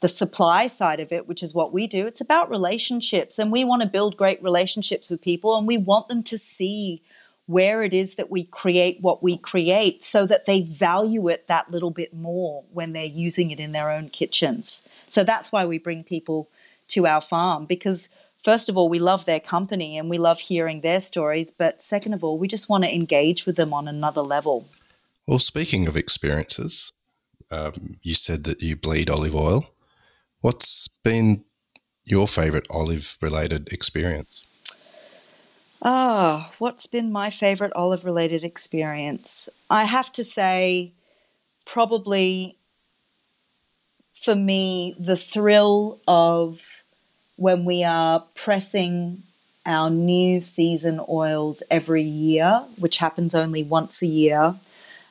the 0.00 0.08
supply 0.08 0.66
side 0.66 1.00
of 1.00 1.12
it, 1.12 1.26
which 1.26 1.42
is 1.42 1.54
what 1.54 1.72
we 1.72 1.86
do, 1.86 2.06
it's 2.06 2.20
about 2.20 2.50
relationships. 2.50 3.38
And 3.38 3.50
we 3.50 3.64
want 3.64 3.82
to 3.82 3.88
build 3.88 4.16
great 4.16 4.42
relationships 4.42 5.10
with 5.10 5.22
people 5.22 5.56
and 5.56 5.66
we 5.66 5.78
want 5.78 6.08
them 6.08 6.22
to 6.24 6.38
see 6.38 7.02
where 7.46 7.82
it 7.82 7.92
is 7.92 8.14
that 8.14 8.30
we 8.30 8.44
create 8.44 8.98
what 9.00 9.22
we 9.22 9.36
create 9.36 10.02
so 10.02 10.24
that 10.26 10.46
they 10.46 10.62
value 10.62 11.28
it 11.28 11.46
that 11.46 11.70
little 11.70 11.90
bit 11.90 12.14
more 12.14 12.64
when 12.72 12.92
they're 12.92 13.04
using 13.04 13.50
it 13.50 13.60
in 13.60 13.72
their 13.72 13.90
own 13.90 14.08
kitchens. 14.08 14.86
So 15.08 15.24
that's 15.24 15.52
why 15.52 15.66
we 15.66 15.78
bring 15.78 16.04
people 16.04 16.48
to 16.88 17.06
our 17.06 17.20
farm 17.20 17.66
because 17.66 18.08
first 18.44 18.68
of 18.68 18.76
all 18.76 18.88
we 18.88 18.98
love 18.98 19.24
their 19.24 19.40
company 19.40 19.98
and 19.98 20.08
we 20.08 20.18
love 20.18 20.38
hearing 20.38 20.82
their 20.82 21.00
stories 21.00 21.50
but 21.50 21.82
second 21.82 22.12
of 22.12 22.22
all 22.22 22.38
we 22.38 22.46
just 22.46 22.68
want 22.68 22.84
to 22.84 22.94
engage 22.94 23.46
with 23.46 23.56
them 23.56 23.72
on 23.72 23.88
another 23.88 24.20
level. 24.20 24.66
Well, 25.26 25.38
speaking 25.38 25.88
of 25.88 25.96
experiences, 25.96 26.92
um, 27.50 27.96
you 28.02 28.14
said 28.14 28.44
that 28.44 28.60
you 28.60 28.76
bleed 28.76 29.08
olive 29.08 29.34
oil. 29.34 29.70
What's 30.40 30.88
been 31.02 31.44
your 32.04 32.28
favorite 32.28 32.66
olive 32.68 33.16
related 33.22 33.72
experience? 33.72 34.44
Ah, 35.82 36.52
what's 36.58 36.86
been 36.86 37.10
my 37.10 37.30
favorite 37.30 37.72
olive 37.74 38.04
related 38.04 38.44
experience? 38.44 39.48
I 39.70 39.84
have 39.84 40.12
to 40.12 40.24
say, 40.24 40.92
probably 41.64 42.58
for 44.14 44.34
me, 44.34 44.94
the 44.98 45.16
thrill 45.16 46.00
of 46.06 46.83
when 47.36 47.64
we 47.64 47.84
are 47.84 48.24
pressing 48.34 49.22
our 49.66 49.90
new 49.90 50.40
season 50.40 51.00
oils 51.08 51.62
every 51.70 52.02
year, 52.02 52.64
which 52.78 52.98
happens 52.98 53.34
only 53.34 53.62
once 53.62 54.02
a 54.02 54.06
year. 54.06 54.54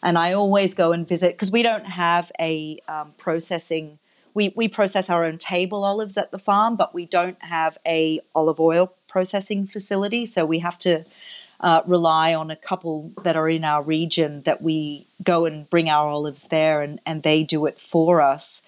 And 0.01 0.17
I 0.17 0.33
always 0.33 0.73
go 0.73 0.91
and 0.91 1.07
visit 1.07 1.33
because 1.33 1.51
we 1.51 1.63
don't 1.63 1.85
have 1.85 2.31
a 2.39 2.79
um, 2.87 3.13
processing. 3.17 3.99
We, 4.33 4.53
we 4.55 4.67
process 4.67 5.09
our 5.09 5.25
own 5.25 5.37
table 5.37 5.83
olives 5.83 6.17
at 6.17 6.31
the 6.31 6.39
farm, 6.39 6.75
but 6.75 6.93
we 6.93 7.05
don't 7.05 7.41
have 7.43 7.77
a 7.85 8.19
olive 8.35 8.59
oil 8.59 8.93
processing 9.07 9.65
facility. 9.65 10.25
So 10.25 10.45
we 10.45 10.59
have 10.59 10.77
to 10.79 11.05
uh, 11.59 11.81
rely 11.85 12.33
on 12.33 12.51
a 12.51 12.55
couple 12.55 13.11
that 13.23 13.35
are 13.35 13.47
in 13.47 13.63
our 13.63 13.81
region 13.81 14.41
that 14.41 14.61
we 14.61 15.07
go 15.23 15.45
and 15.45 15.69
bring 15.69 15.89
our 15.89 16.09
olives 16.09 16.49
there 16.49 16.81
and, 16.81 16.99
and 17.05 17.23
they 17.23 17.43
do 17.43 17.65
it 17.65 17.79
for 17.79 18.21
us. 18.21 18.63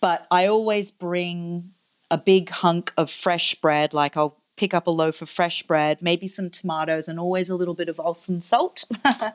But 0.00 0.26
I 0.30 0.46
always 0.46 0.90
bring 0.90 1.73
a 2.14 2.18
big 2.18 2.48
hunk 2.48 2.92
of 2.96 3.10
fresh 3.10 3.56
bread, 3.56 3.92
like 3.92 4.16
I'll 4.16 4.36
pick 4.56 4.72
up 4.72 4.86
a 4.86 4.90
loaf 4.90 5.20
of 5.20 5.28
fresh 5.28 5.64
bread, 5.64 5.98
maybe 6.00 6.28
some 6.28 6.48
tomatoes, 6.48 7.08
and 7.08 7.18
always 7.18 7.50
a 7.50 7.56
little 7.56 7.74
bit 7.74 7.88
of 7.88 7.96
Olsson 7.96 8.40
salt. 8.40 8.84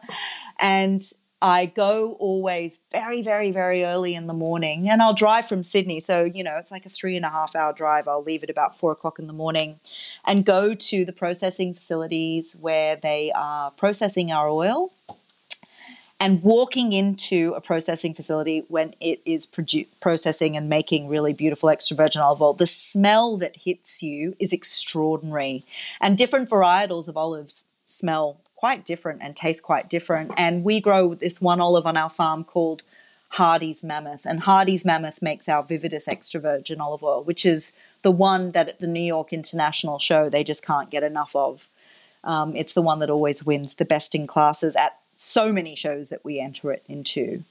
and 0.60 1.04
I 1.42 1.66
go 1.66 2.14
always 2.20 2.80
very, 2.90 3.22
very, 3.22 3.52
very 3.52 3.84
early 3.84 4.16
in 4.16 4.28
the 4.28 4.34
morning 4.34 4.90
and 4.90 5.02
I'll 5.02 5.14
drive 5.14 5.46
from 5.46 5.62
Sydney. 5.62 6.00
So, 6.00 6.24
you 6.24 6.42
know, 6.42 6.56
it's 6.58 6.72
like 6.72 6.86
a 6.86 6.90
three 6.90 7.18
and 7.18 7.26
a 7.26 7.30
half 7.30 7.54
hour 7.54 7.74
drive. 7.74 8.08
I'll 8.08 8.24
leave 8.24 8.44
at 8.44 8.50
about 8.50 8.78
four 8.78 8.94
o'clock 8.94 9.20
in 9.20 9.28
the 9.28 9.34
morning 9.34 9.82
and 10.26 10.46
go 10.46 10.74
to 10.74 11.04
the 11.04 11.14
processing 11.14 11.74
facilities 11.74 12.56
where 12.60 12.96
they 12.96 13.32
are 13.36 13.72
processing 13.72 14.32
our 14.32 14.50
oil. 14.50 14.94
And 16.20 16.44
walking 16.44 16.92
into 16.92 17.54
a 17.56 17.62
processing 17.62 18.14
facility 18.14 18.66
when 18.68 18.94
it 19.00 19.22
is 19.24 19.48
produ- 19.48 19.88
processing 20.02 20.58
and 20.58 20.68
making 20.68 21.08
really 21.08 21.32
beautiful 21.34 21.70
extra 21.70 21.96
virgin 21.96 22.22
olive 22.22 22.42
oil, 22.42 22.54
the 22.54 22.66
smell 22.66 23.38
that 23.38 23.62
hits 23.64 24.04
you 24.04 24.36
is 24.38 24.52
extraordinary. 24.52 25.66
And 26.02 26.18
different 26.18 26.50
varietals 26.50 27.08
of 27.08 27.16
olives 27.16 27.66
smell 27.86 28.42
quite 28.56 28.84
different 28.84 29.22
and 29.24 29.34
taste 29.34 29.64
quite 29.64 29.90
different. 29.90 30.32
And 30.36 30.66
we 30.66 30.82
grow 30.82 31.14
this 31.14 31.40
one 31.40 31.62
olive 31.62 31.86
on 31.86 31.96
our 31.96 32.10
farm 32.10 32.44
called 32.44 32.84
Hardy's 33.30 33.84
Mammoth. 33.84 34.26
And 34.26 34.42
Hardy's 34.42 34.84
Mammoth 34.84 35.22
makes 35.22 35.48
our 35.48 35.64
Viridis 35.64 36.10
extra 36.10 36.42
virgin 36.42 36.82
olive 36.82 37.04
oil, 37.04 37.24
which 37.24 37.46
is 37.46 37.74
the 38.02 38.12
one 38.12 38.52
that 38.52 38.68
at 38.68 38.80
the 38.80 38.88
New 38.88 39.00
York 39.00 39.32
International 39.32 40.00
Show 40.00 40.30
they 40.30 40.44
just 40.44 40.66
can't 40.66 40.90
get 40.90 41.04
enough 41.04 41.34
of. 41.36 41.70
Um, 42.24 42.56
it's 42.56 42.74
the 42.74 42.82
one 42.82 43.00
that 43.00 43.10
always 43.10 43.46
wins 43.46 43.76
the 43.76 43.86
best 43.86 44.14
in 44.14 44.28
classes 44.28 44.76
at 44.76 44.99
so 45.22 45.52
many 45.52 45.76
shows 45.76 46.10
that 46.10 46.24
we 46.24 46.40
enter 46.40 46.72
it 46.72 46.84
into. 46.88 47.44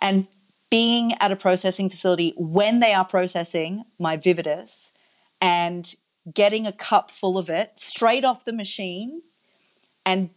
And 0.00 0.28
being 0.70 1.12
at 1.20 1.32
a 1.32 1.36
processing 1.36 1.90
facility 1.90 2.32
when 2.36 2.78
they 2.78 2.94
are 2.94 3.04
processing 3.04 3.84
my 3.98 4.16
Viridis 4.16 4.92
and 5.40 5.94
getting 6.32 6.66
a 6.66 6.72
cup 6.72 7.10
full 7.10 7.36
of 7.36 7.50
it 7.50 7.72
straight 7.78 8.24
off 8.24 8.44
the 8.44 8.52
machine 8.52 9.22
and 10.06 10.30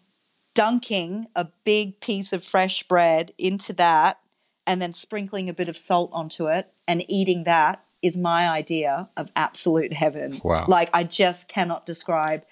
dunking 0.56 1.28
a 1.36 1.48
big 1.64 2.00
piece 2.00 2.34
of 2.34 2.44
fresh 2.44 2.82
bread 2.84 3.32
into 3.38 3.72
that 3.72 4.20
and 4.66 4.82
then 4.82 4.92
sprinkling 4.92 5.48
a 5.48 5.54
bit 5.54 5.70
of 5.70 5.78
salt 5.78 6.10
onto 6.12 6.48
it 6.48 6.74
and 6.88 7.06
eating 7.08 7.44
that 7.44 7.84
is 8.02 8.18
my 8.18 8.50
idea 8.50 9.08
of 9.16 9.32
absolute 9.36 9.94
heaven. 9.94 10.40
Wow. 10.44 10.66
Like 10.68 10.90
I 10.94 11.04
just 11.04 11.48
cannot 11.48 11.86
describe 11.86 12.44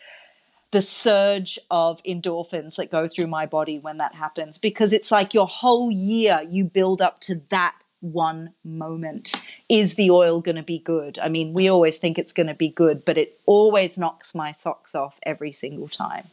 the 0.73 0.81
surge 0.81 1.59
of 1.69 2.03
endorphins 2.03 2.75
that 2.75 2.89
go 2.91 3.07
through 3.07 3.27
my 3.27 3.45
body 3.45 3.77
when 3.77 3.97
that 3.97 4.15
happens 4.15 4.57
because 4.57 4.91
it's 4.91 5.11
like 5.11 5.33
your 5.33 5.47
whole 5.47 5.91
year 5.91 6.41
you 6.49 6.65
build 6.65 6.99
up 6.99 7.19
to 7.21 7.41
that 7.49 7.75
one 8.01 8.53
moment. 8.65 9.35
Is 9.69 9.95
the 9.95 10.09
oil 10.09 10.41
going 10.41 10.55
to 10.55 10.63
be 10.63 10.79
good? 10.79 11.19
I 11.19 11.29
mean, 11.29 11.53
we 11.53 11.69
always 11.69 11.99
think 11.99 12.17
it's 12.17 12.33
going 12.33 12.47
to 12.47 12.55
be 12.55 12.69
good, 12.69 13.05
but 13.05 13.19
it 13.19 13.39
always 13.45 13.99
knocks 13.99 14.33
my 14.33 14.51
socks 14.51 14.95
off 14.95 15.19
every 15.23 15.51
single 15.51 15.87
time. 15.87 16.25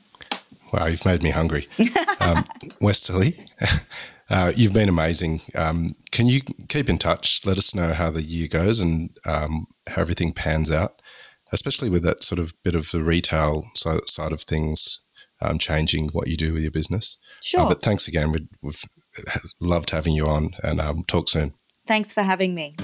Wow, 0.73 0.87
you've 0.87 1.05
made 1.05 1.23
me 1.23 1.31
hungry. 1.31 1.69
Um, 2.23 2.45
Westerly, 2.83 3.47
uh, 4.31 4.53
you've 4.55 4.75
been 4.75 4.91
amazing. 4.91 5.41
Um, 5.55 5.95
can 6.13 6.27
you 6.27 6.43
keep 6.69 6.91
in 6.91 6.99
touch? 6.99 7.41
Let 7.47 7.57
us 7.57 7.75
know 7.75 7.95
how 7.95 8.11
the 8.11 8.21
year 8.21 8.47
goes 8.47 8.79
and 8.79 9.09
um, 9.25 9.65
how 9.89 10.03
everything 10.03 10.35
pans 10.35 10.71
out. 10.71 11.01
Especially 11.53 11.91
with 11.91 12.03
that 12.05 12.23
sort 12.23 12.39
of 12.39 12.55
bit 12.63 12.75
of 12.75 12.91
the 12.91 13.03
retail 13.03 13.65
side 13.75 14.33
of 14.33 14.41
things 14.41 15.01
um, 15.43 15.59
changing 15.59 16.09
what 16.11 16.29
you 16.29 16.37
do 16.37 16.53
with 16.53 16.63
your 16.63 16.71
business. 16.71 17.19
Sure. 17.43 17.69
but 17.69 17.83
thanks 17.83 18.07
again. 18.07 18.33
We've, 18.33 18.49
we've, 18.63 18.85
loved 19.61 19.91
having 19.91 20.15
you 20.15 20.25
on 20.27 20.51
and 20.63 20.81
um, 20.81 21.03
talk 21.09 21.29
soon. 21.29 21.53
Thanks 21.87 22.13
for 22.13 22.23
having 22.23 22.55
me. 22.55 22.77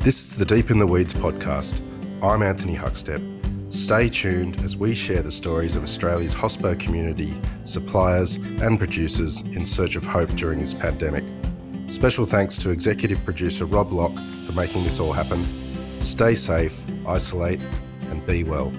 This 0.00 0.22
is 0.22 0.38
the 0.38 0.46
Deep 0.46 0.70
in 0.70 0.78
the 0.78 0.86
Weeds 0.86 1.12
podcast. 1.12 1.82
I'm 2.22 2.42
Anthony 2.42 2.74
Huckstep. 2.74 3.22
Stay 3.70 4.08
tuned 4.08 4.58
as 4.62 4.78
we 4.78 4.94
share 4.94 5.22
the 5.22 5.30
stories 5.30 5.76
of 5.76 5.82
Australia's 5.82 6.34
hospo 6.34 6.78
community, 6.80 7.32
suppliers, 7.62 8.36
and 8.36 8.78
producers 8.78 9.42
in 9.42 9.66
search 9.66 9.94
of 9.94 10.06
hope 10.06 10.30
during 10.30 10.58
this 10.58 10.72
pandemic. 10.72 11.24
Special 11.90 12.24
thanks 12.24 12.56
to 12.58 12.70
executive 12.70 13.22
producer 13.24 13.66
Rob 13.66 13.92
Locke 13.92 14.16
for 14.44 14.52
making 14.52 14.84
this 14.84 15.00
all 15.00 15.12
happen. 15.12 15.44
Stay 16.00 16.36
safe, 16.36 16.84
isolate, 17.04 17.60
and 18.10 18.24
be 18.24 18.44
well. 18.44 18.72